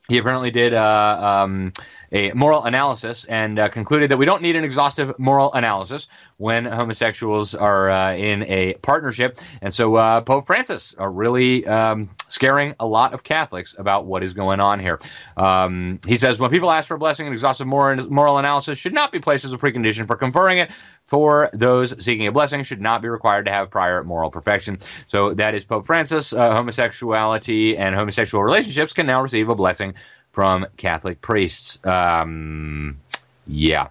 He 0.08 0.18
apparently 0.18 0.50
did 0.50 0.74
uh, 0.74 1.44
um, 1.44 1.72
a 2.12 2.32
moral 2.32 2.64
analysis 2.64 3.24
and 3.24 3.58
uh, 3.58 3.68
concluded 3.68 4.10
that 4.10 4.16
we 4.16 4.26
don't 4.26 4.42
need 4.42 4.56
an 4.56 4.64
exhaustive 4.64 5.18
moral 5.18 5.52
analysis 5.52 6.06
when 6.36 6.64
homosexuals 6.64 7.54
are 7.54 7.90
uh, 7.90 8.14
in 8.14 8.44
a 8.44 8.74
partnership. 8.74 9.40
And 9.60 9.72
so 9.72 9.96
uh, 9.96 10.20
Pope 10.20 10.46
Francis 10.46 10.94
are 10.96 11.10
really 11.10 11.66
um, 11.66 12.10
scaring 12.28 12.74
a 12.80 12.86
lot 12.86 13.14
of 13.14 13.24
Catholics 13.24 13.74
about 13.76 14.06
what 14.06 14.22
is 14.22 14.34
going 14.34 14.60
on 14.60 14.80
here. 14.80 14.98
Um, 15.36 16.00
he 16.06 16.16
says 16.16 16.38
when 16.38 16.50
people 16.50 16.70
ask 16.70 16.88
for 16.88 16.94
a 16.94 16.98
blessing, 16.98 17.26
an 17.26 17.32
exhaustive 17.32 17.66
moral, 17.66 18.08
moral 18.10 18.38
analysis 18.38 18.78
should 18.78 18.94
not 18.94 19.12
be 19.12 19.18
placed 19.18 19.44
as 19.44 19.52
a 19.52 19.58
precondition 19.58 20.06
for 20.06 20.16
conferring 20.16 20.58
it. 20.58 20.70
For 21.06 21.48
those 21.54 22.04
seeking 22.04 22.26
a 22.26 22.32
blessing, 22.32 22.62
should 22.64 22.82
not 22.82 23.00
be 23.00 23.08
required 23.08 23.46
to 23.46 23.52
have 23.52 23.70
prior 23.70 24.04
moral 24.04 24.30
perfection. 24.30 24.78
So 25.06 25.32
that 25.34 25.54
is 25.54 25.64
Pope 25.64 25.86
Francis. 25.86 26.34
Uh, 26.34 26.54
homosexuality 26.54 27.78
and 27.78 27.94
homosexual 27.94 28.44
relationships 28.44 28.92
can 28.92 29.06
now 29.06 29.22
receive 29.22 29.48
a 29.48 29.54
blessing 29.54 29.94
from 30.32 30.66
Catholic 30.76 31.20
priests. 31.20 31.78
Um, 31.84 33.00
yeah. 33.46 33.88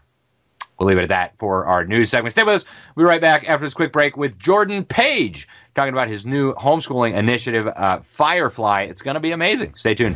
We'll 0.79 0.89
leave 0.89 0.97
it 0.97 1.03
at 1.03 1.09
that 1.09 1.37
for 1.39 1.65
our 1.65 1.85
news 1.85 2.09
segment. 2.09 2.33
Stay 2.33 2.43
with 2.43 2.55
us. 2.55 2.65
We'll 2.95 3.05
be 3.05 3.09
right 3.09 3.21
back 3.21 3.49
after 3.49 3.65
this 3.65 3.73
quick 3.73 3.91
break 3.91 4.15
with 4.15 4.37
Jordan 4.37 4.85
Page 4.85 5.47
talking 5.75 5.93
about 5.93 6.07
his 6.07 6.25
new 6.25 6.53
homeschooling 6.53 7.15
initiative, 7.15 7.67
uh, 7.67 7.99
Firefly. 8.01 8.83
It's 8.83 9.01
going 9.01 9.15
to 9.15 9.19
be 9.19 9.31
amazing. 9.31 9.73
Stay 9.75 9.95
tuned. 9.95 10.15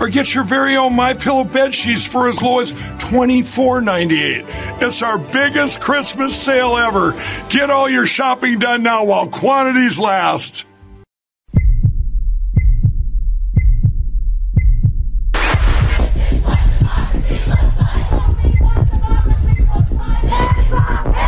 or 0.00 0.08
get 0.08 0.34
your 0.34 0.44
very 0.44 0.76
own 0.76 0.94
My 0.94 1.14
Pillow 1.14 1.44
bed 1.44 1.74
sheets 1.74 2.06
for 2.06 2.28
as 2.28 2.42
low 2.42 2.60
as 2.60 2.72
$24.98. 2.74 4.82
It's 4.82 5.02
our 5.02 5.18
biggest 5.18 5.80
Christmas 5.80 6.40
sale 6.40 6.76
ever. 6.76 7.12
Get 7.50 7.70
all 7.70 7.88
your 7.88 8.06
shopping 8.06 8.58
done 8.58 8.82
now 8.82 9.04
while 9.04 9.28
quantities 9.28 9.98
last. 9.98 10.64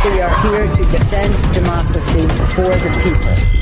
We 0.05 0.21
are 0.21 0.41
here 0.41 0.75
to 0.75 0.85
defend 0.91 1.53
democracy 1.53 2.21
for 2.53 2.63
the 2.63 3.01
people. 3.03 3.58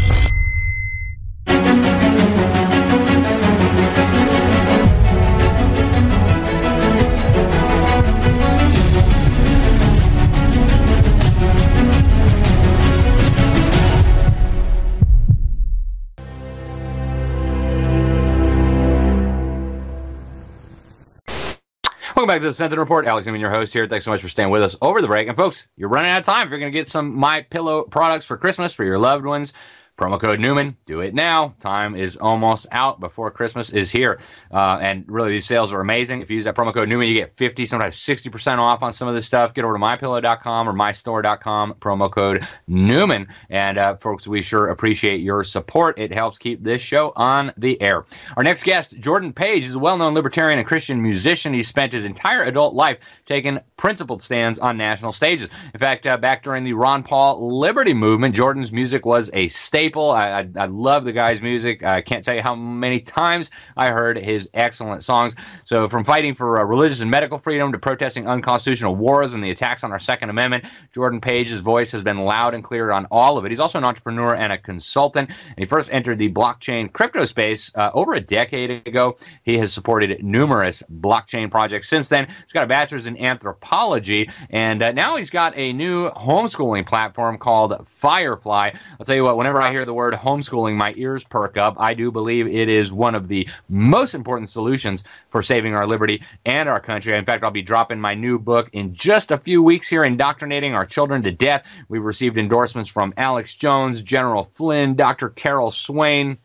Welcome 22.28 22.42
back 22.42 22.44
to 22.44 22.50
the 22.50 22.54
Sentinel 22.54 22.84
Report. 22.84 23.06
Alex, 23.06 23.26
I'm 23.26 23.38
your 23.38 23.50
host 23.50 23.72
here. 23.72 23.88
Thanks 23.88 24.04
so 24.04 24.12
much 24.12 24.22
for 24.22 24.28
staying 24.28 24.50
with 24.50 24.62
us 24.62 24.76
over 24.82 25.02
the 25.02 25.08
break. 25.08 25.30
And 25.30 25.38
folks, 25.38 25.70
you're 25.78 25.88
running 25.88 26.12
out 26.12 26.20
of 26.20 26.26
time. 26.26 26.46
If 26.46 26.50
you're 26.50 26.60
going 26.60 26.74
to 26.74 26.78
get 26.78 26.90
some 26.90 27.16
My 27.16 27.44
Pillow 27.44 27.84
products 27.84 28.26
for 28.26 28.36
Christmas 28.36 28.74
for 28.74 28.84
your 28.84 29.00
loved 29.00 29.24
ones, 29.24 29.54
Promo 29.98 30.22
code 30.22 30.40
Newman. 30.40 30.78
Do 30.86 31.02
it 31.02 31.16
now. 31.16 31.56
Time 31.60 31.96
is 31.96 32.18
almost 32.18 32.68
out 32.72 33.00
before 33.00 33.32
Christmas 33.32 33.72
is 33.72 33.90
here. 33.90 34.20
Uh, 34.52 34.78
and 34.80 35.06
really, 35.08 35.32
these 35.32 35.48
sales 35.48 35.74
are 35.74 35.82
amazing. 35.82 36.22
If 36.22 36.30
you 36.30 36.36
use 36.36 36.46
that 36.46 36.54
promo 36.56 36.72
code 36.72 36.88
Newman, 36.88 37.08
you 37.08 37.16
get 37.16 37.36
50, 37.36 37.66
sometimes 37.66 37.96
60% 37.96 38.60
off 38.60 38.84
on 38.84 38.94
some 38.94 39.08
of 39.08 39.16
this 39.16 39.26
stuff. 39.26 39.56
Get 39.56 39.66
over 39.66 39.74
to 39.74 39.80
mypillow.com 39.80 40.70
or 40.70 40.74
mystore.com, 40.74 41.74
promo 41.80 42.12
code 42.12 42.48
Newman. 42.68 43.30
And 43.50 43.80
uh, 43.80 43.96
folks, 43.96 44.28
we 44.28 44.44
sure 44.44 44.68
appreciate 44.68 45.22
your 45.22 45.44
support. 45.44 45.98
It 45.98 46.14
helps 46.14 46.38
keep 46.38 46.64
this 46.64 46.84
show 46.84 47.12
on 47.16 47.54
the 47.58 47.82
air. 47.82 48.06
Our 48.36 48.44
next 48.44 48.64
guest, 48.64 49.00
Jordan 49.00 49.34
Page, 49.34 49.66
is 49.66 49.74
a 49.74 49.80
well 49.80 49.98
known 49.98 50.14
libertarian 50.14 50.60
and 50.60 50.68
Christian 50.68 51.02
musician. 51.02 51.56
He 51.56 51.64
spent 51.64 51.94
his 51.94 52.06
entire 52.06 52.44
adult 52.44 52.76
life 52.76 53.00
taking 53.28 53.60
principled 53.76 54.22
stands 54.22 54.58
on 54.58 54.78
national 54.78 55.12
stages. 55.12 55.50
In 55.74 55.80
fact, 55.80 56.08
uh, 56.08 56.18
back 56.18 56.44
during 56.44 56.64
the 56.64 56.74
Ron 56.74 57.04
Paul 57.04 57.60
Liberty 57.60 57.94
movement, 57.94 58.36
Jordan's 58.36 58.72
music 58.72 59.06
was 59.06 59.30
a 59.34 59.50
staple. 59.50 60.12
I, 60.12 60.40
I, 60.40 60.50
I 60.58 60.66
love 60.66 61.04
the 61.06 61.12
guy's 61.12 61.42
music. 61.42 61.84
I 61.84 62.02
can't 62.02 62.24
tell 62.24 62.36
you 62.36 62.42
how 62.42 62.56
many 62.56 63.02
times 63.02 63.52
I 63.76 63.90
heard 63.90 64.18
his 64.18 64.50
excellent 64.54 65.04
songs. 65.04 65.36
So, 65.66 65.90
from 65.90 66.06
fighting 66.06 66.36
for 66.36 66.60
uh, 66.60 66.64
religious 66.64 67.02
and 67.02 67.12
medical 67.12 67.38
freedom 67.38 67.74
to 67.74 67.80
protesting 67.80 68.28
unconstitutional 68.28 68.96
wars 68.96 69.34
and 69.34 69.44
the 69.44 69.52
attacks 69.52 69.84
on 69.84 69.92
our 69.92 70.00
Second 70.00 70.30
Amendment, 70.30 70.66
Jordan 70.94 71.22
Page's 71.22 71.60
voice 71.60 71.92
has 71.92 72.02
been 72.02 72.20
loud 72.20 72.54
and 72.54 72.64
clear 72.64 72.92
on 72.92 73.08
all 73.12 73.38
of 73.38 73.46
it. 73.46 73.52
He's 73.52 73.60
also 73.60 73.78
an 73.78 73.84
entrepreneur 73.84 74.34
and 74.34 74.54
a 74.54 74.58
consultant. 74.58 75.32
He 75.58 75.66
first 75.66 75.92
entered 75.92 76.18
the 76.18 76.32
blockchain 76.32 76.92
crypto 76.92 77.26
space 77.26 77.72
uh, 77.76 77.92
over 77.94 78.14
a 78.14 78.22
decade 78.22 78.88
ago. 78.88 79.18
He 79.44 79.58
has 79.58 79.74
supported 79.74 80.24
numerous 80.24 80.82
blockchain 80.92 81.52
projects 81.52 81.90
since 81.90 82.08
then. 82.08 82.28
He's 82.28 82.54
got 82.54 82.64
a 82.64 82.68
bachelor's 82.68 83.06
in 83.06 83.17
anthropology, 83.18 84.30
and 84.50 84.82
uh, 84.82 84.92
now 84.92 85.16
he's 85.16 85.30
got 85.30 85.58
a 85.58 85.74
new 85.74 86.10
homeschooling 86.10 86.86
platform 86.86 87.38
called 87.38 87.88
Firefly. 87.88 88.72
I'll 89.00 89.06
tell 89.06 89.16
you 89.16 89.24
what, 89.24 89.38
whenever 89.38 89.62
I 89.62 89.72
hear 89.72 89.86
the 89.86 89.94
word 89.94 90.14
homeschooling, 90.14 90.76
my 90.76 90.94
ears 90.96 91.24
perk 91.24 91.58
up. 91.58 91.76
I 91.80 91.94
do 91.94 92.12
believe 92.12 92.48
it 92.48 92.70
is 92.70 92.92
one 92.92 93.16
of 93.16 93.28
the 93.28 93.48
most 93.70 94.14
important 94.14 94.50
solutions 94.50 95.04
for 95.30 95.42
saving 95.42 95.76
our 95.76 95.88
liberty 95.88 96.24
and 96.46 96.70
our 96.70 96.80
country. 96.80 97.18
In 97.18 97.26
fact, 97.26 97.44
I'll 97.44 97.52
be 97.52 97.62
dropping 97.62 98.00
my 98.00 98.16
new 98.16 98.40
book 98.40 98.70
in 98.74 98.94
just 98.94 99.32
a 99.32 99.38
few 99.38 99.62
weeks 99.62 99.88
here, 99.88 100.04
Indoctrinating 100.04 100.74
Our 100.74 100.86
Children 100.86 101.24
to 101.24 101.32
Death. 101.32 101.66
We've 101.90 102.04
received 102.04 102.38
endorsements 102.38 102.90
from 102.90 103.14
Alex 103.18 103.56
Jones, 103.56 104.02
General 104.02 104.50
Flynn, 104.54 104.96
Dr. 104.96 105.30
Carol 105.30 105.72
Swain. 105.72 106.38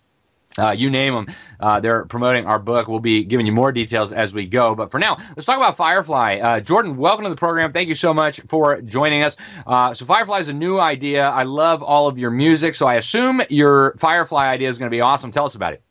Uh, 0.59 0.71
you 0.71 0.91
name 0.91 1.15
them. 1.15 1.27
Uh, 1.59 1.81
they're 1.81 2.05
promoting 2.05 2.47
our 2.47 2.59
book. 2.59 2.89
We'll 2.89 3.01
be 3.01 3.25
giving 3.25 3.47
you 3.47 3.53
more 3.53 3.73
details 3.73 4.13
as 4.13 4.35
we 4.35 4.47
go. 4.47 4.75
But 4.75 4.91
for 4.91 4.99
now, 4.99 5.17
let's 5.37 5.45
talk 5.45 5.57
about 5.57 5.77
Firefly. 5.77 6.39
Uh, 6.43 6.61
Jordan, 6.61 6.97
welcome 6.97 7.25
to 7.25 7.31
the 7.31 7.37
program. 7.37 7.73
Thank 7.73 7.89
you 7.89 7.95
so 7.95 8.13
much 8.13 8.41
for 8.49 8.83
joining 8.83 9.23
us. 9.23 9.37
Uh, 9.67 9.95
so, 9.95 10.05
Firefly 10.05 10.41
is 10.41 10.49
a 10.49 10.53
new 10.53 10.79
idea. 10.79 11.27
I 11.27 11.45
love 11.45 11.83
all 11.83 12.09
of 12.09 12.19
your 12.19 12.31
music. 12.31 12.75
So, 12.75 12.87
I 12.87 12.95
assume 12.95 13.43
your 13.49 13.95
Firefly 13.99 14.47
idea 14.49 14.69
is 14.69 14.79
going 14.79 14.91
to 14.91 14.95
be 14.95 15.01
awesome. 15.01 15.31
Tell 15.31 15.45
us 15.45 15.55
about 15.55 15.75
it. 15.75 15.83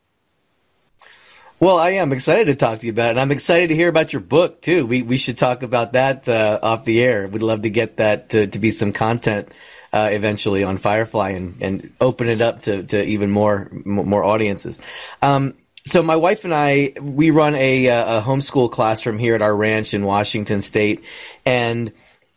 Well, 1.62 1.78
I 1.78 1.90
am 1.90 2.12
excited 2.12 2.48
to 2.48 2.56
talk 2.56 2.80
to 2.80 2.86
you 2.86 2.92
about 2.92 3.06
it. 3.06 3.10
And 3.10 3.20
I'm 3.20 3.30
excited 3.30 3.68
to 3.68 3.76
hear 3.76 3.88
about 3.88 4.12
your 4.12 4.18
book 4.18 4.60
too. 4.62 4.84
We 4.84 5.02
we 5.02 5.16
should 5.16 5.38
talk 5.38 5.62
about 5.62 5.92
that 5.92 6.28
uh, 6.28 6.58
off 6.60 6.84
the 6.84 7.00
air. 7.00 7.28
We'd 7.28 7.40
love 7.40 7.62
to 7.62 7.70
get 7.70 7.98
that 7.98 8.30
to, 8.30 8.48
to 8.48 8.58
be 8.58 8.72
some 8.72 8.92
content 8.92 9.48
uh, 9.92 10.08
eventually 10.12 10.64
on 10.64 10.76
Firefly 10.76 11.30
and, 11.30 11.56
and 11.60 11.92
open 12.00 12.28
it 12.28 12.40
up 12.40 12.62
to, 12.62 12.82
to 12.84 13.04
even 13.04 13.30
more 13.30 13.68
more 13.84 14.24
audiences. 14.24 14.78
Um, 15.20 15.54
so 15.84 16.02
my 16.02 16.16
wife 16.16 16.44
and 16.44 16.54
I 16.54 16.92
we 17.00 17.30
run 17.30 17.54
a, 17.54 17.86
a 17.86 18.22
homeschool 18.22 18.70
classroom 18.70 19.18
here 19.18 19.34
at 19.34 19.42
our 19.42 19.54
ranch 19.54 19.94
in 19.94 20.04
Washington 20.04 20.60
State, 20.60 21.04
and 21.44 21.92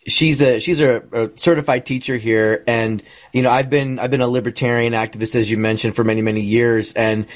she's 0.07 0.41
a 0.41 0.59
she's 0.59 0.81
a, 0.81 1.03
a, 1.11 1.29
certified 1.35 1.85
teacher 1.85 2.17
here, 2.17 2.63
and 2.67 3.03
you 3.33 3.43
know 3.43 3.51
I've 3.51 3.69
been 3.69 3.99
I've 3.99 4.11
been 4.11 4.21
a 4.21 4.27
libertarian 4.27 4.93
activist 4.93 5.35
as 5.35 5.49
you 5.49 5.57
mentioned 5.57 5.95
for 5.95 6.03
many 6.03 6.21
many 6.21 6.41
years, 6.41 6.93
and 6.93 7.27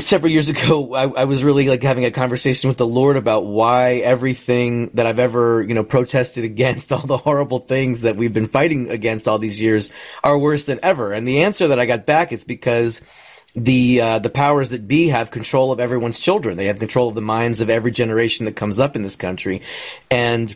several 0.00 0.30
years 0.30 0.48
ago, 0.48 0.94
I, 0.94 1.22
I, 1.22 1.24
was 1.24 1.42
really 1.42 1.68
like 1.68 1.82
having 1.82 2.04
a 2.04 2.10
conversation 2.10 2.68
with 2.68 2.78
the 2.78 2.86
Lord 2.86 3.16
about 3.16 3.44
why 3.44 3.94
everything 3.96 4.90
that 4.94 5.06
I've 5.06 5.18
ever, 5.18 5.62
you 5.62 5.74
know, 5.74 5.84
protested 5.84 6.44
against, 6.52 6.92
all 6.92 7.06
the 7.06 7.16
horrible 7.16 7.58
things 7.58 8.02
that 8.02 8.16
we've 8.16 8.32
been 8.32 8.48
fighting 8.48 8.90
against 8.90 9.28
all 9.28 9.38
these 9.38 9.60
years 9.60 9.90
are 10.22 10.38
worse 10.38 10.64
than 10.64 10.80
ever. 10.82 11.12
And 11.12 11.26
the 11.26 11.42
answer 11.42 11.68
that 11.68 11.78
I 11.78 11.86
got 11.86 12.06
back 12.06 12.32
is 12.32 12.44
because 12.44 13.00
the 13.54 14.00
uh, 14.00 14.18
the 14.18 14.30
powers 14.30 14.70
that 14.70 14.88
be 14.88 15.08
have 15.08 15.30
control 15.30 15.72
of 15.72 15.80
everyone's 15.80 16.18
children. 16.18 16.56
They 16.56 16.66
have 16.66 16.78
control 16.78 17.08
of 17.08 17.14
the 17.14 17.20
minds 17.20 17.60
of 17.60 17.68
every 17.68 17.90
generation 17.90 18.46
that 18.46 18.56
comes 18.56 18.78
up 18.78 18.96
in 18.96 19.02
this 19.02 19.16
country, 19.16 19.60
and 20.10 20.54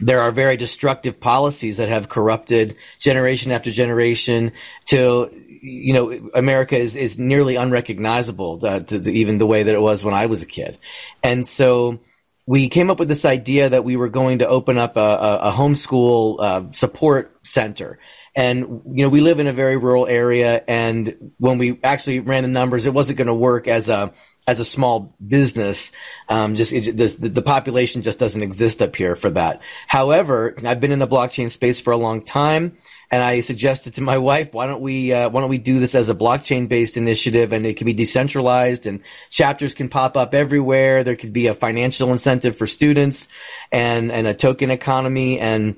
there 0.00 0.22
are 0.22 0.32
very 0.32 0.56
destructive 0.56 1.20
policies 1.20 1.76
that 1.76 1.88
have 1.88 2.08
corrupted 2.08 2.76
generation 2.98 3.52
after 3.52 3.70
generation 3.70 4.52
till 4.84 5.30
you 5.64 5.94
know, 5.94 6.30
America 6.34 6.76
is, 6.76 6.94
is 6.94 7.18
nearly 7.18 7.56
unrecognizable 7.56 8.60
uh, 8.62 8.80
to 8.80 8.98
the, 8.98 9.10
even 9.12 9.38
the 9.38 9.46
way 9.46 9.62
that 9.62 9.74
it 9.74 9.80
was 9.80 10.04
when 10.04 10.12
I 10.12 10.26
was 10.26 10.42
a 10.42 10.46
kid. 10.46 10.76
And 11.22 11.46
so 11.46 12.00
we 12.46 12.68
came 12.68 12.90
up 12.90 12.98
with 12.98 13.08
this 13.08 13.24
idea 13.24 13.70
that 13.70 13.82
we 13.82 13.96
were 13.96 14.10
going 14.10 14.40
to 14.40 14.46
open 14.46 14.76
up 14.76 14.98
a, 14.98 15.00
a, 15.00 15.36
a 15.48 15.52
homeschool 15.52 16.36
uh, 16.38 16.72
support 16.72 17.46
center. 17.46 17.98
And, 18.36 18.82
you 18.92 19.04
know, 19.04 19.08
we 19.08 19.22
live 19.22 19.40
in 19.40 19.46
a 19.46 19.54
very 19.54 19.78
rural 19.78 20.06
area. 20.06 20.62
And 20.68 21.32
when 21.38 21.56
we 21.56 21.80
actually 21.82 22.20
ran 22.20 22.42
the 22.42 22.48
numbers, 22.50 22.84
it 22.84 22.92
wasn't 22.92 23.16
going 23.16 23.28
to 23.28 23.34
work 23.34 23.66
as 23.66 23.88
a, 23.88 24.12
as 24.46 24.60
a 24.60 24.66
small 24.66 25.16
business, 25.26 25.92
um, 26.28 26.56
just 26.56 26.74
it, 26.74 26.94
the, 26.94 27.28
the, 27.28 27.40
population 27.40 28.02
just 28.02 28.18
doesn't 28.18 28.42
exist 28.42 28.82
up 28.82 28.94
here 28.94 29.16
for 29.16 29.30
that. 29.30 29.62
However, 29.86 30.54
I've 30.66 30.80
been 30.80 30.92
in 30.92 30.98
the 30.98 31.08
blockchain 31.08 31.50
space 31.50 31.80
for 31.80 31.94
a 31.94 31.96
long 31.96 32.20
time 32.22 32.76
and 33.10 33.22
I 33.22 33.40
suggested 33.40 33.94
to 33.94 34.02
my 34.02 34.18
wife, 34.18 34.52
why 34.52 34.66
don't 34.66 34.80
we 34.80 35.12
uh, 35.12 35.28
why 35.28 35.40
don't 35.40 35.50
we 35.50 35.58
do 35.58 35.78
this 35.78 35.94
as 35.94 36.08
a 36.08 36.14
blockchain 36.14 36.68
based 36.68 36.96
initiative, 36.96 37.52
and 37.52 37.66
it 37.66 37.76
can 37.76 37.84
be 37.84 37.92
decentralized, 37.92 38.86
and 38.86 39.00
chapters 39.30 39.74
can 39.74 39.88
pop 39.88 40.16
up 40.16 40.34
everywhere. 40.34 41.04
There 41.04 41.16
could 41.16 41.32
be 41.32 41.46
a 41.46 41.54
financial 41.54 42.12
incentive 42.12 42.56
for 42.56 42.66
students, 42.66 43.28
and 43.70 44.10
and 44.10 44.26
a 44.26 44.34
token 44.34 44.70
economy, 44.70 45.38
and 45.38 45.76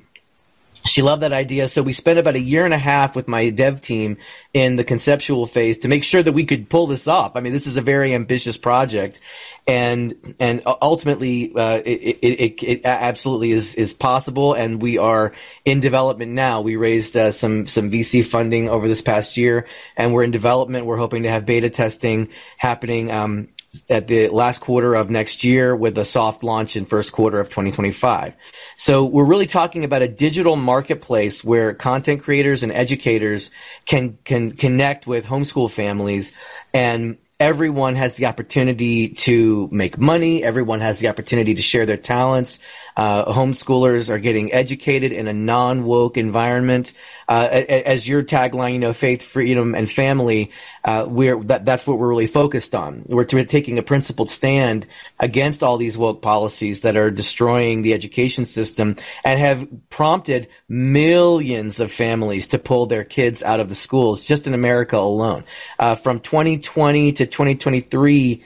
she 0.87 1.03
loved 1.03 1.23
that 1.23 1.33
idea. 1.33 1.69
So 1.69 1.83
we 1.83 1.93
spent 1.93 2.19
about 2.19 2.35
a 2.35 2.41
year 2.41 2.65
and 2.65 2.73
a 2.73 2.79
half 2.79 3.15
with 3.15 3.29
my 3.29 3.51
dev 3.51 3.81
team 3.81 4.19
in 4.55 4.77
the 4.77 4.85
conceptual 4.85 5.47
phase 5.47 5.79
to 5.79 5.89
make 5.89 6.05
sure 6.05 6.23
that 6.23 6.33
we 6.33 6.45
could 6.45 6.69
pull 6.69 6.87
this 6.87 7.07
off. 7.07 7.37
I 7.37 7.41
mean, 7.41 7.53
this 7.53 7.67
is 7.67 7.77
a 7.77 7.83
very 7.83 8.15
ambitious 8.15 8.57
project, 8.57 9.21
and 9.67 10.37
and 10.39 10.63
ultimately, 10.65 11.53
uh, 11.55 11.83
it, 11.85 12.19
it, 12.23 12.63
it, 12.63 12.81
absolutely 12.85 13.51
is 13.51 13.75
is 13.75 13.93
possible. 13.93 14.55
And 14.55 14.81
we 14.81 14.99
are 14.99 15.33
in 15.65 15.81
development 15.81 16.33
now. 16.33 16.61
We 16.61 16.77
raised 16.77 17.17
uh, 17.17 17.33
some 17.33 17.67
some 17.67 17.91
VC 17.91 18.25
funding 18.25 18.69
over 18.69 18.89
this 18.89 19.03
past 19.03 19.37
year, 19.37 19.67
and 19.97 20.13
we're 20.13 20.25
in 20.25 20.31
development. 20.31 20.87
We're 20.87 20.97
hoping 20.97 21.25
to 21.25 21.31
have 21.31 21.47
beta 21.47 21.71
testing 21.71 22.29
happening. 22.57 23.11
Um, 23.11 23.49
at 23.89 24.09
the 24.09 24.29
last 24.29 24.61
quarter 24.61 24.95
of 24.95 25.11
next 25.11 25.45
year 25.45 25.75
with 25.75 25.97
a 25.99 26.05
soft 26.05 26.43
launch 26.43 26.77
in 26.77 26.85
first 26.85 27.13
quarter 27.13 27.41
of 27.41 27.49
2025. 27.49 28.35
So 28.77 29.05
we're 29.05 29.25
really 29.25 29.47
talking 29.47 29.85
about 29.85 30.03
a 30.03 30.09
digital 30.09 30.57
marketplace 30.57 31.45
where 31.45 31.75
content 31.75 32.23
creators 32.23 32.63
and 32.63 32.73
educators 32.73 33.51
can 33.85 34.19
can 34.25 34.53
connect 34.53 35.07
with 35.07 35.27
homeschool 35.27 35.71
families 35.71 36.33
and 36.73 37.19
everyone 37.39 37.95
has 37.97 38.17
the 38.17 38.27
opportunity 38.27 39.11
to 39.11 39.69
make 39.71 39.99
money. 39.99 40.43
Everyone 40.43 40.81
has 40.81 41.01
the 41.01 41.09
opportunity 41.09 41.55
to 41.55 41.63
share 41.63 41.85
their 41.85 41.97
talents. 41.97 42.59
Uh, 42.97 43.31
homeschoolers 43.33 44.09
are 44.09 44.19
getting 44.19 44.53
educated 44.53 45.13
in 45.13 45.29
a 45.29 45.33
non-woke 45.33 46.17
environment. 46.17 46.95
Uh, 47.29 47.49
as 47.51 48.09
your 48.09 48.23
tagline, 48.23 48.75
you 48.75 48.79
know, 48.79 48.93
faith, 48.93 49.23
freedom, 49.23 49.75
and 49.75 49.91
family, 49.91 50.51
uh, 50.85 51.05
we're 51.07 51.43
that, 51.45 51.65
that's 51.65 51.87
what 51.87 51.99
we're 51.99 52.09
really 52.09 52.27
focused 52.27 52.75
on. 52.75 53.05
We're 53.07 53.25
taking 53.25 53.79
a 53.79 53.83
principled 53.83 54.31
stand 54.31 54.87
against 55.21 55.63
all 55.63 55.77
these 55.77 55.99
woke 55.99 56.23
policies 56.23 56.83
that 56.83 56.97
are 56.97 57.11
destroying 57.11 57.83
the 57.83 57.93
education 57.93 58.45
system 58.45 58.97
and 59.25 59.39
have 59.39 59.69
prompted 59.91 60.49
millions 60.69 61.81
of 61.81 61.93
families 61.93 62.49
to 62.49 62.59
pull 62.59 62.87
their 62.87 63.05
kids 63.05 63.43
out 63.43 63.61
of 63.61 63.69
the 63.69 63.75
schools 63.75 64.25
just 64.25 64.47
in 64.47 64.55
America 64.55 64.97
alone. 64.97 65.45
Uh, 65.79 65.97
from 65.97 66.21
2020 66.21 67.13
to 67.13 67.27
2023 67.27 68.43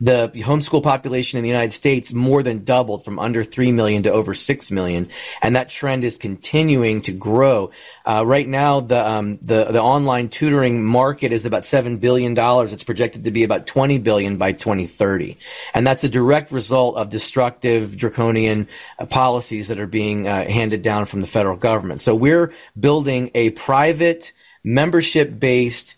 the 0.00 0.30
homeschool 0.34 0.82
population 0.82 1.38
in 1.38 1.42
the 1.42 1.48
United 1.48 1.72
States 1.72 2.12
more 2.12 2.42
than 2.42 2.62
doubled 2.62 3.04
from 3.04 3.18
under 3.18 3.42
3 3.42 3.72
million 3.72 4.04
to 4.04 4.12
over 4.12 4.32
6 4.32 4.70
million. 4.70 5.08
And 5.42 5.56
that 5.56 5.70
trend 5.70 6.04
is 6.04 6.16
continuing 6.16 7.02
to 7.02 7.12
grow. 7.12 7.72
Uh, 8.04 8.22
right 8.24 8.46
now, 8.46 8.80
the, 8.80 9.08
um, 9.08 9.38
the, 9.42 9.64
the 9.64 9.82
online 9.82 10.28
tutoring 10.28 10.84
market 10.84 11.32
is 11.32 11.46
about 11.46 11.64
$7 11.64 11.98
billion. 11.98 12.34
It's 12.38 12.84
projected 12.84 13.24
to 13.24 13.32
be 13.32 13.42
about 13.42 13.66
20 13.66 13.98
billion 13.98 14.36
by 14.36 14.52
2030. 14.52 15.36
And 15.74 15.84
that's 15.84 16.04
a 16.04 16.08
direct 16.08 16.52
result 16.52 16.96
of 16.96 17.10
destructive 17.10 17.96
draconian 17.96 18.68
uh, 19.00 19.06
policies 19.06 19.66
that 19.66 19.80
are 19.80 19.88
being 19.88 20.28
uh, 20.28 20.44
handed 20.44 20.82
down 20.82 21.06
from 21.06 21.22
the 21.22 21.26
federal 21.26 21.56
government. 21.56 22.00
So 22.00 22.14
we're 22.14 22.52
building 22.78 23.32
a 23.34 23.50
private 23.50 24.32
membership 24.62 25.40
based 25.40 25.96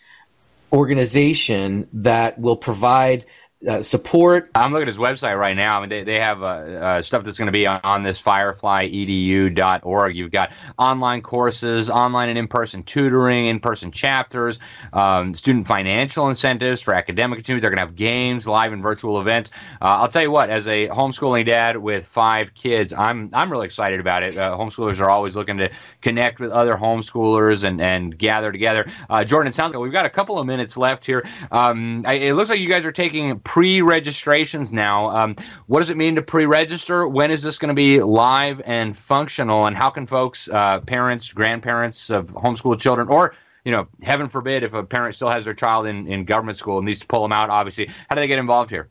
organization 0.73 1.87
that 1.93 2.39
will 2.39 2.55
provide 2.55 3.25
uh, 3.67 3.81
support. 3.83 4.49
I'm 4.55 4.71
looking 4.71 4.87
at 4.87 4.87
his 4.87 4.97
website 4.97 5.37
right 5.37 5.55
now. 5.55 5.77
I 5.77 5.81
mean, 5.81 5.89
they, 5.89 6.03
they 6.03 6.19
have 6.19 6.41
uh, 6.41 6.45
uh, 6.45 7.01
stuff 7.01 7.23
that's 7.23 7.37
going 7.37 7.47
to 7.47 7.51
be 7.51 7.67
on, 7.67 7.79
on 7.83 8.03
this 8.03 8.21
fireflyedu.org. 8.21 10.15
You've 10.15 10.31
got 10.31 10.51
online 10.77 11.21
courses, 11.21 11.89
online 11.89 12.29
and 12.29 12.37
in 12.37 12.47
person 12.47 12.83
tutoring, 12.83 13.45
in 13.45 13.59
person 13.59 13.91
chapters, 13.91 14.59
um, 14.93 15.35
student 15.35 15.67
financial 15.67 16.29
incentives 16.29 16.81
for 16.81 16.93
academic 16.93 17.39
achievement. 17.39 17.61
They're 17.61 17.69
going 17.69 17.79
to 17.79 17.85
have 17.85 17.95
games, 17.95 18.47
live 18.47 18.73
and 18.73 18.81
virtual 18.81 19.21
events. 19.21 19.51
Uh, 19.81 19.85
I'll 19.85 20.07
tell 20.07 20.23
you 20.23 20.31
what, 20.31 20.49
as 20.49 20.67
a 20.67 20.87
homeschooling 20.87 21.45
dad 21.45 21.77
with 21.77 22.05
five 22.05 22.53
kids, 22.55 22.93
I'm 22.93 23.29
I'm 23.33 23.51
really 23.51 23.65
excited 23.65 23.99
about 23.99 24.23
it. 24.23 24.37
Uh, 24.37 24.57
homeschoolers 24.57 24.99
are 24.99 25.09
always 25.09 25.35
looking 25.35 25.57
to 25.57 25.69
connect 26.01 26.39
with 26.39 26.51
other 26.51 26.75
homeschoolers 26.75 27.63
and, 27.63 27.79
and 27.81 28.17
gather 28.17 28.51
together. 28.51 28.87
Uh, 29.09 29.23
Jordan, 29.23 29.49
it 29.49 29.55
sounds 29.55 29.73
like 29.73 29.81
we've 29.81 29.91
got 29.91 30.05
a 30.05 30.09
couple 30.09 30.39
of 30.39 30.47
minutes 30.47 30.77
left 30.77 31.05
here. 31.05 31.27
Um, 31.51 32.05
it 32.07 32.33
looks 32.33 32.49
like 32.49 32.59
you 32.59 32.69
guys 32.69 32.85
are 32.85 32.91
taking 32.91 33.39
pre-registrations 33.51 34.71
now. 34.71 35.09
Um, 35.09 35.35
what 35.67 35.79
does 35.79 35.89
it 35.89 35.97
mean 35.97 36.15
to 36.15 36.21
pre-register? 36.21 37.05
When 37.05 37.31
is 37.31 37.43
this 37.43 37.57
going 37.57 37.67
to 37.67 37.73
be 37.75 38.01
live 38.01 38.61
and 38.63 38.95
functional? 38.95 39.65
And 39.65 39.75
how 39.75 39.89
can 39.89 40.07
folks, 40.07 40.47
uh, 40.47 40.79
parents, 40.79 41.33
grandparents 41.33 42.09
of 42.09 42.27
homeschooled 42.27 42.79
children, 42.79 43.09
or 43.09 43.35
you 43.65 43.73
know, 43.73 43.89
heaven 44.01 44.29
forbid, 44.29 44.63
if 44.63 44.73
a 44.73 44.83
parent 44.83 45.15
still 45.15 45.29
has 45.29 45.43
their 45.43 45.53
child 45.53 45.85
in, 45.85 46.07
in 46.07 46.23
government 46.23 46.57
school 46.57 46.77
and 46.77 46.85
needs 46.85 46.99
to 46.99 47.07
pull 47.07 47.23
them 47.23 47.33
out, 47.33 47.49
obviously, 47.49 47.87
how 47.87 48.15
do 48.15 48.21
they 48.21 48.27
get 48.27 48.39
involved 48.39 48.69
here? 48.69 48.87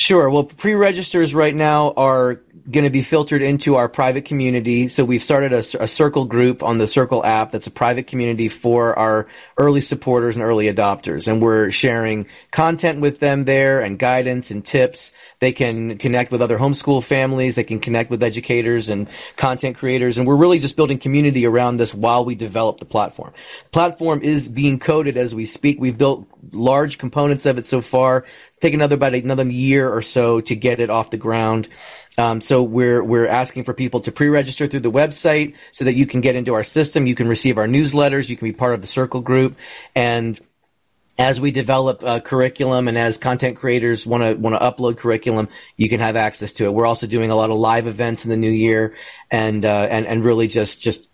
Sure. 0.00 0.30
Well, 0.30 0.44
pre-registers 0.44 1.34
right 1.34 1.54
now 1.54 1.92
are 1.94 2.40
going 2.70 2.84
to 2.84 2.90
be 2.90 3.02
filtered 3.02 3.42
into 3.42 3.76
our 3.76 3.86
private 3.86 4.24
community. 4.24 4.88
So 4.88 5.04
we've 5.04 5.22
started 5.22 5.52
a, 5.52 5.58
a, 5.58 5.86
circle 5.86 6.24
group 6.24 6.62
on 6.62 6.78
the 6.78 6.86
Circle 6.86 7.22
app 7.22 7.50
that's 7.50 7.66
a 7.66 7.70
private 7.70 8.06
community 8.06 8.48
for 8.48 8.98
our 8.98 9.26
early 9.58 9.82
supporters 9.82 10.36
and 10.36 10.44
early 10.44 10.72
adopters. 10.72 11.28
And 11.28 11.42
we're 11.42 11.70
sharing 11.70 12.26
content 12.50 13.02
with 13.02 13.18
them 13.18 13.44
there 13.44 13.80
and 13.80 13.98
guidance 13.98 14.50
and 14.50 14.64
tips. 14.64 15.12
They 15.38 15.52
can 15.52 15.98
connect 15.98 16.32
with 16.32 16.40
other 16.40 16.56
homeschool 16.56 17.04
families. 17.04 17.56
They 17.56 17.64
can 17.64 17.78
connect 17.78 18.08
with 18.08 18.22
educators 18.22 18.88
and 18.88 19.06
content 19.36 19.76
creators. 19.76 20.16
And 20.16 20.26
we're 20.26 20.36
really 20.36 20.60
just 20.60 20.76
building 20.76 20.98
community 20.98 21.44
around 21.44 21.76
this 21.76 21.94
while 21.94 22.24
we 22.24 22.34
develop 22.34 22.78
the 22.78 22.86
platform. 22.86 23.34
The 23.64 23.70
platform 23.70 24.22
is 24.22 24.48
being 24.48 24.78
coded 24.78 25.18
as 25.18 25.34
we 25.34 25.44
speak. 25.44 25.78
We've 25.78 25.98
built 25.98 26.26
large 26.52 26.98
components 26.98 27.46
of 27.46 27.58
it 27.58 27.64
so 27.64 27.80
far. 27.80 28.24
Take 28.60 28.74
another 28.74 28.94
about 28.94 29.14
another 29.14 29.44
year 29.44 29.88
or 29.88 30.02
so 30.02 30.40
to 30.42 30.56
get 30.56 30.80
it 30.80 30.90
off 30.90 31.10
the 31.10 31.16
ground. 31.16 31.68
Um, 32.18 32.40
so 32.40 32.62
we're 32.62 33.02
we're 33.02 33.26
asking 33.26 33.64
for 33.64 33.74
people 33.74 34.00
to 34.00 34.12
pre-register 34.12 34.66
through 34.66 34.80
the 34.80 34.90
website 34.90 35.54
so 35.72 35.84
that 35.84 35.94
you 35.94 36.06
can 36.06 36.20
get 36.20 36.36
into 36.36 36.54
our 36.54 36.64
system. 36.64 37.06
You 37.06 37.14
can 37.14 37.28
receive 37.28 37.58
our 37.58 37.66
newsletters. 37.66 38.28
You 38.28 38.36
can 38.36 38.48
be 38.48 38.52
part 38.52 38.74
of 38.74 38.80
the 38.80 38.86
Circle 38.86 39.20
group, 39.20 39.56
and 39.94 40.38
as 41.20 41.38
we 41.38 41.50
develop 41.50 42.02
uh, 42.02 42.18
curriculum 42.20 42.88
and 42.88 42.96
as 42.96 43.18
content 43.18 43.58
creators 43.58 44.06
want 44.06 44.22
to 44.22 44.34
want 44.34 44.54
to 44.54 44.60
upload 44.60 44.96
curriculum, 44.96 45.50
you 45.76 45.88
can 45.90 46.00
have 46.00 46.16
access 46.16 46.54
to 46.54 46.64
it. 46.64 46.72
We're 46.72 46.86
also 46.86 47.06
doing 47.06 47.30
a 47.30 47.34
lot 47.34 47.50
of 47.50 47.58
live 47.58 47.86
events 47.86 48.24
in 48.24 48.30
the 48.30 48.38
new 48.38 48.50
year, 48.50 48.94
and 49.30 49.62
uh, 49.64 49.86
and 49.90 50.06
and 50.06 50.24
really 50.24 50.48
just 50.48 50.80
just 50.80 51.09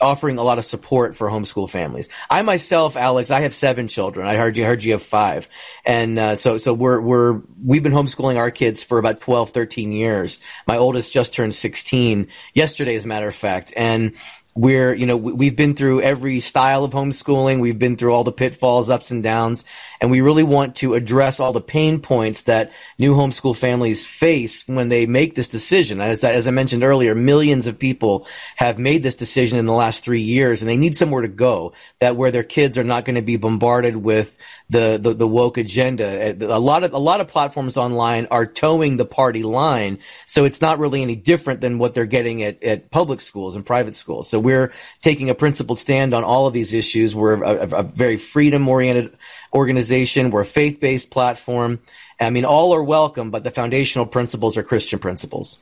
offering 0.00 0.38
a 0.38 0.42
lot 0.42 0.58
of 0.58 0.64
support 0.64 1.16
for 1.16 1.28
homeschool 1.28 1.70
families. 1.70 2.08
I 2.28 2.42
myself, 2.42 2.96
Alex, 2.96 3.30
I 3.30 3.42
have 3.42 3.54
seven 3.54 3.88
children. 3.88 4.26
I 4.26 4.36
heard 4.36 4.56
you 4.56 4.64
heard 4.64 4.82
you 4.82 4.92
have 4.92 5.02
five, 5.02 5.48
and 5.84 6.18
uh, 6.18 6.36
so 6.36 6.58
so 6.58 6.72
we're 6.74 7.00
we're 7.00 7.40
we've 7.64 7.82
been 7.82 7.92
homeschooling 7.92 8.36
our 8.36 8.50
kids 8.50 8.82
for 8.82 8.98
about 8.98 9.20
12, 9.20 9.50
13 9.50 9.92
years. 9.92 10.40
My 10.66 10.76
oldest 10.76 11.12
just 11.12 11.34
turned 11.34 11.54
sixteen 11.54 12.28
yesterday, 12.54 12.94
as 12.94 13.04
a 13.04 13.08
matter 13.08 13.28
of 13.28 13.34
fact, 13.34 13.72
and 13.76 14.14
we're 14.56 14.92
you 14.94 15.06
know 15.06 15.16
we've 15.16 15.54
been 15.54 15.74
through 15.74 16.02
every 16.02 16.40
style 16.40 16.82
of 16.82 16.92
homeschooling 16.92 17.60
we've 17.60 17.78
been 17.78 17.94
through 17.94 18.12
all 18.12 18.24
the 18.24 18.32
pitfalls 18.32 18.90
ups 18.90 19.10
and 19.12 19.22
downs 19.22 19.64
and 20.00 20.10
we 20.10 20.20
really 20.20 20.42
want 20.42 20.74
to 20.74 20.94
address 20.94 21.38
all 21.38 21.52
the 21.52 21.60
pain 21.60 22.00
points 22.00 22.42
that 22.42 22.72
new 22.98 23.14
homeschool 23.14 23.56
families 23.56 24.04
face 24.04 24.66
when 24.66 24.88
they 24.88 25.06
make 25.06 25.36
this 25.36 25.48
decision 25.48 26.00
as, 26.00 26.24
as 26.24 26.48
i 26.48 26.50
mentioned 26.50 26.82
earlier 26.82 27.14
millions 27.14 27.68
of 27.68 27.78
people 27.78 28.26
have 28.56 28.78
made 28.78 29.04
this 29.04 29.14
decision 29.14 29.56
in 29.56 29.66
the 29.66 29.72
last 29.72 30.02
three 30.02 30.20
years 30.20 30.62
and 30.62 30.68
they 30.68 30.76
need 30.76 30.96
somewhere 30.96 31.22
to 31.22 31.28
go 31.28 31.72
that 32.00 32.16
where 32.16 32.32
their 32.32 32.42
kids 32.42 32.76
are 32.76 32.84
not 32.84 33.04
going 33.04 33.14
to 33.14 33.22
be 33.22 33.36
bombarded 33.36 33.96
with 33.96 34.36
the, 34.70 34.98
the, 35.02 35.14
the 35.14 35.26
woke 35.26 35.58
agenda. 35.58 36.32
A 36.40 36.58
lot 36.58 36.84
of 36.84 36.92
a 36.92 36.98
lot 36.98 37.20
of 37.20 37.28
platforms 37.28 37.76
online 37.76 38.26
are 38.30 38.46
toeing 38.46 38.96
the 38.96 39.04
party 39.04 39.42
line, 39.42 39.98
so 40.26 40.44
it's 40.44 40.60
not 40.60 40.78
really 40.78 41.02
any 41.02 41.16
different 41.16 41.60
than 41.60 41.78
what 41.78 41.92
they're 41.92 42.06
getting 42.06 42.42
at, 42.42 42.62
at 42.62 42.90
public 42.90 43.20
schools 43.20 43.56
and 43.56 43.66
private 43.66 43.96
schools. 43.96 44.30
So 44.30 44.38
we're 44.40 44.72
taking 45.02 45.30
a 45.30 45.34
principled 45.34 45.78
stand 45.78 46.14
on 46.14 46.24
all 46.24 46.46
of 46.46 46.52
these 46.52 46.72
issues. 46.72 47.14
We're 47.14 47.42
a, 47.42 47.68
a, 47.78 47.82
very 47.82 48.16
freedom 48.16 48.68
oriented 48.68 49.16
organization. 49.54 50.30
We're 50.30 50.42
a 50.42 50.46
faith 50.46 50.80
based 50.80 51.10
platform. 51.10 51.80
I 52.18 52.30
mean, 52.30 52.44
all 52.44 52.74
are 52.74 52.82
welcome, 52.82 53.30
but 53.30 53.44
the 53.44 53.50
foundational 53.50 54.06
principles 54.06 54.56
are 54.56 54.62
Christian 54.62 54.98
principles. 54.98 55.58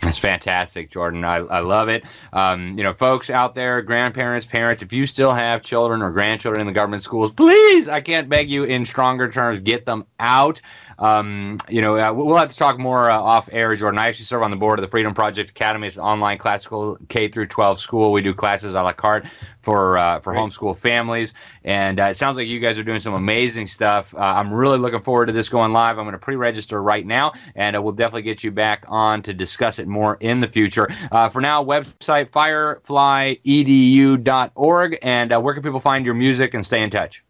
That's 0.00 0.18
fantastic, 0.18 0.90
Jordan. 0.90 1.24
I, 1.24 1.36
I 1.36 1.60
love 1.60 1.90
it. 1.90 2.04
Um, 2.32 2.78
you 2.78 2.84
know, 2.84 2.94
folks 2.94 3.28
out 3.28 3.54
there, 3.54 3.82
grandparents, 3.82 4.46
parents, 4.46 4.82
if 4.82 4.94
you 4.94 5.04
still 5.04 5.32
have 5.32 5.62
children 5.62 6.00
or 6.00 6.10
grandchildren 6.10 6.62
in 6.62 6.66
the 6.66 6.72
government 6.72 7.02
schools, 7.02 7.32
please, 7.32 7.86
I 7.86 8.00
can't 8.00 8.28
beg 8.28 8.50
you 8.50 8.64
in 8.64 8.86
stronger 8.86 9.30
terms, 9.30 9.60
get 9.60 9.84
them 9.84 10.06
out. 10.18 10.62
Um, 11.00 11.56
you 11.68 11.80
know, 11.80 11.98
uh, 11.98 12.12
we'll 12.12 12.36
have 12.36 12.50
to 12.50 12.56
talk 12.56 12.78
more 12.78 13.10
uh, 13.10 13.18
off 13.18 13.48
air, 13.50 13.74
Jordan. 13.74 13.98
I 13.98 14.08
actually 14.08 14.26
serve 14.26 14.42
on 14.42 14.50
the 14.50 14.58
board 14.58 14.78
of 14.78 14.82
the 14.82 14.90
Freedom 14.90 15.14
Project 15.14 15.48
Academy. 15.50 15.86
It's 15.86 15.96
an 15.96 16.02
online 16.02 16.36
classical 16.36 16.98
K 17.08 17.28
through 17.28 17.46
12 17.46 17.80
school. 17.80 18.12
We 18.12 18.20
do 18.20 18.34
classes 18.34 18.74
a 18.74 18.82
la 18.82 18.92
carte 18.92 19.24
for 19.62 19.96
uh, 19.96 20.20
for 20.20 20.34
homeschool 20.34 20.76
families, 20.76 21.32
and 21.64 21.98
uh, 21.98 22.04
it 22.04 22.14
sounds 22.14 22.36
like 22.36 22.48
you 22.48 22.60
guys 22.60 22.78
are 22.78 22.84
doing 22.84 23.00
some 23.00 23.14
amazing 23.14 23.66
stuff. 23.66 24.14
Uh, 24.14 24.18
I'm 24.18 24.52
really 24.52 24.76
looking 24.76 25.00
forward 25.00 25.26
to 25.26 25.32
this 25.32 25.48
going 25.48 25.72
live. 25.72 25.98
I'm 25.98 26.04
going 26.04 26.12
to 26.12 26.18
pre-register 26.18 26.82
right 26.82 27.06
now, 27.06 27.32
and 27.54 27.74
uh, 27.74 27.82
we'll 27.82 27.92
definitely 27.92 28.22
get 28.22 28.44
you 28.44 28.50
back 28.50 28.84
on 28.86 29.22
to 29.22 29.32
discuss 29.32 29.78
it 29.78 29.88
more 29.88 30.18
in 30.20 30.40
the 30.40 30.48
future. 30.48 30.88
for 31.32 31.40
now, 31.40 31.64
website 31.64 32.28
fireflyedu.org, 32.30 34.98
and 35.02 35.42
where 35.42 35.54
can 35.54 35.62
people 35.62 35.80
find 35.80 36.04
your 36.04 36.14
music 36.14 36.52
and 36.52 36.66
stay 36.66 36.82
in 36.82 36.90
touch? 36.90 37.24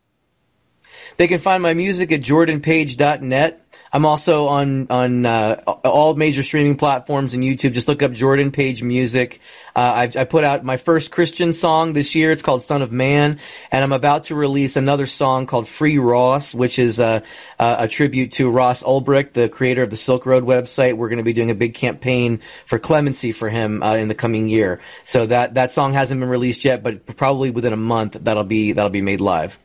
They 1.16 1.28
can 1.28 1.38
find 1.38 1.62
my 1.62 1.74
music 1.74 2.12
at 2.12 2.20
jordanpage.net. 2.20 3.61
I'm 3.92 4.07
also 4.07 4.46
on 4.46 4.86
on 4.88 5.26
uh, 5.26 5.62
all 5.66 6.14
major 6.14 6.42
streaming 6.42 6.76
platforms 6.76 7.34
and 7.34 7.42
YouTube. 7.42 7.72
Just 7.72 7.88
look 7.88 8.03
up 8.03 8.12
Jordan 8.12 8.53
Page 8.53 8.82
Music. 8.82 9.40
Uh, 9.74 10.09
i 10.16 10.24
put 10.24 10.44
out 10.44 10.64
my 10.64 10.76
first 10.76 11.11
Christian 11.11 11.53
song 11.53 11.92
this 11.92 12.14
year. 12.14 12.30
It's 12.30 12.42
called 12.42 12.62
"Son 12.62 12.82
of 12.82 12.92
Man," 12.92 13.40
and 13.72 13.82
I'm 13.82 13.92
about 13.92 14.24
to 14.24 14.36
release 14.36 14.76
another 14.76 15.07
song 15.07 15.46
called 15.46 15.66
"Free 15.66 15.98
Ross," 15.98 16.55
which 16.55 16.78
is 16.78 17.01
a, 17.01 17.22
a 17.59 17.88
tribute 17.88 18.32
to 18.32 18.48
Ross 18.48 18.82
Ulbricht, 18.84 19.32
the 19.32 19.48
creator 19.48 19.82
of 19.82 19.90
the 19.90 19.96
Silk 19.96 20.24
Road 20.24 20.44
website. 20.44 20.96
We're 20.96 21.09
going 21.09 21.18
to 21.18 21.24
be 21.24 21.32
doing 21.32 21.51
a 21.51 21.57
big 21.57 21.74
campaign 21.74 22.40
for 22.66 22.78
clemency 22.78 23.32
for 23.32 23.48
him 23.48 23.82
uh, 23.82 23.96
in 23.96 24.09
the 24.09 24.14
coming 24.14 24.48
year. 24.48 24.80
So 25.05 25.26
that 25.26 25.55
that 25.55 25.72
song 25.72 25.94
hasn't 25.94 26.20
been 26.20 26.30
released 26.30 26.64
yet, 26.64 26.84
but 26.84 27.07
probably 27.16 27.51
within 27.51 27.72
a 27.72 27.76
month 27.76 28.16
that'll 28.20 28.44
be 28.44 28.72
that'll 28.72 28.90
be 28.90 29.03
made 29.03 29.20
live. 29.20 29.59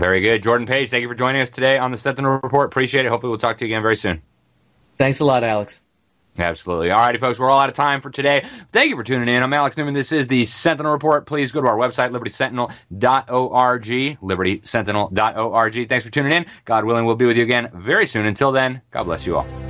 Very 0.00 0.22
good. 0.22 0.42
Jordan 0.42 0.66
Page, 0.66 0.88
thank 0.88 1.02
you 1.02 1.08
for 1.08 1.14
joining 1.14 1.42
us 1.42 1.50
today 1.50 1.76
on 1.76 1.90
the 1.90 1.98
Sentinel 1.98 2.40
Report. 2.42 2.66
Appreciate 2.66 3.04
it. 3.04 3.10
Hopefully, 3.10 3.28
we'll 3.28 3.38
talk 3.38 3.58
to 3.58 3.66
you 3.66 3.74
again 3.74 3.82
very 3.82 3.96
soon. 3.96 4.22
Thanks 4.96 5.20
a 5.20 5.26
lot, 5.26 5.44
Alex. 5.44 5.82
Absolutely. 6.38 6.90
All 6.90 7.00
righty, 7.00 7.18
folks, 7.18 7.38
we're 7.38 7.50
all 7.50 7.58
out 7.58 7.68
of 7.68 7.74
time 7.74 8.00
for 8.00 8.08
today. 8.08 8.46
Thank 8.72 8.88
you 8.88 8.96
for 8.96 9.04
tuning 9.04 9.28
in. 9.28 9.42
I'm 9.42 9.52
Alex 9.52 9.76
Newman. 9.76 9.92
This 9.92 10.10
is 10.10 10.26
the 10.26 10.46
Sentinel 10.46 10.92
Report. 10.92 11.26
Please 11.26 11.52
go 11.52 11.60
to 11.60 11.66
our 11.66 11.76
website, 11.76 12.12
libertysentinel.org, 12.12 13.84
libertysentinel.org. 14.22 15.88
Thanks 15.90 16.04
for 16.06 16.10
tuning 16.10 16.32
in. 16.32 16.46
God 16.64 16.86
willing, 16.86 17.04
we'll 17.04 17.16
be 17.16 17.26
with 17.26 17.36
you 17.36 17.42
again 17.42 17.70
very 17.74 18.06
soon. 18.06 18.24
Until 18.24 18.52
then, 18.52 18.80
God 18.92 19.04
bless 19.04 19.26
you 19.26 19.36
all. 19.36 19.69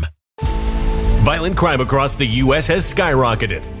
Violent 1.21 1.55
crime 1.55 1.81
across 1.81 2.15
the 2.15 2.25
U.S. 2.25 2.67
has 2.69 2.91
skyrocketed. 2.91 3.80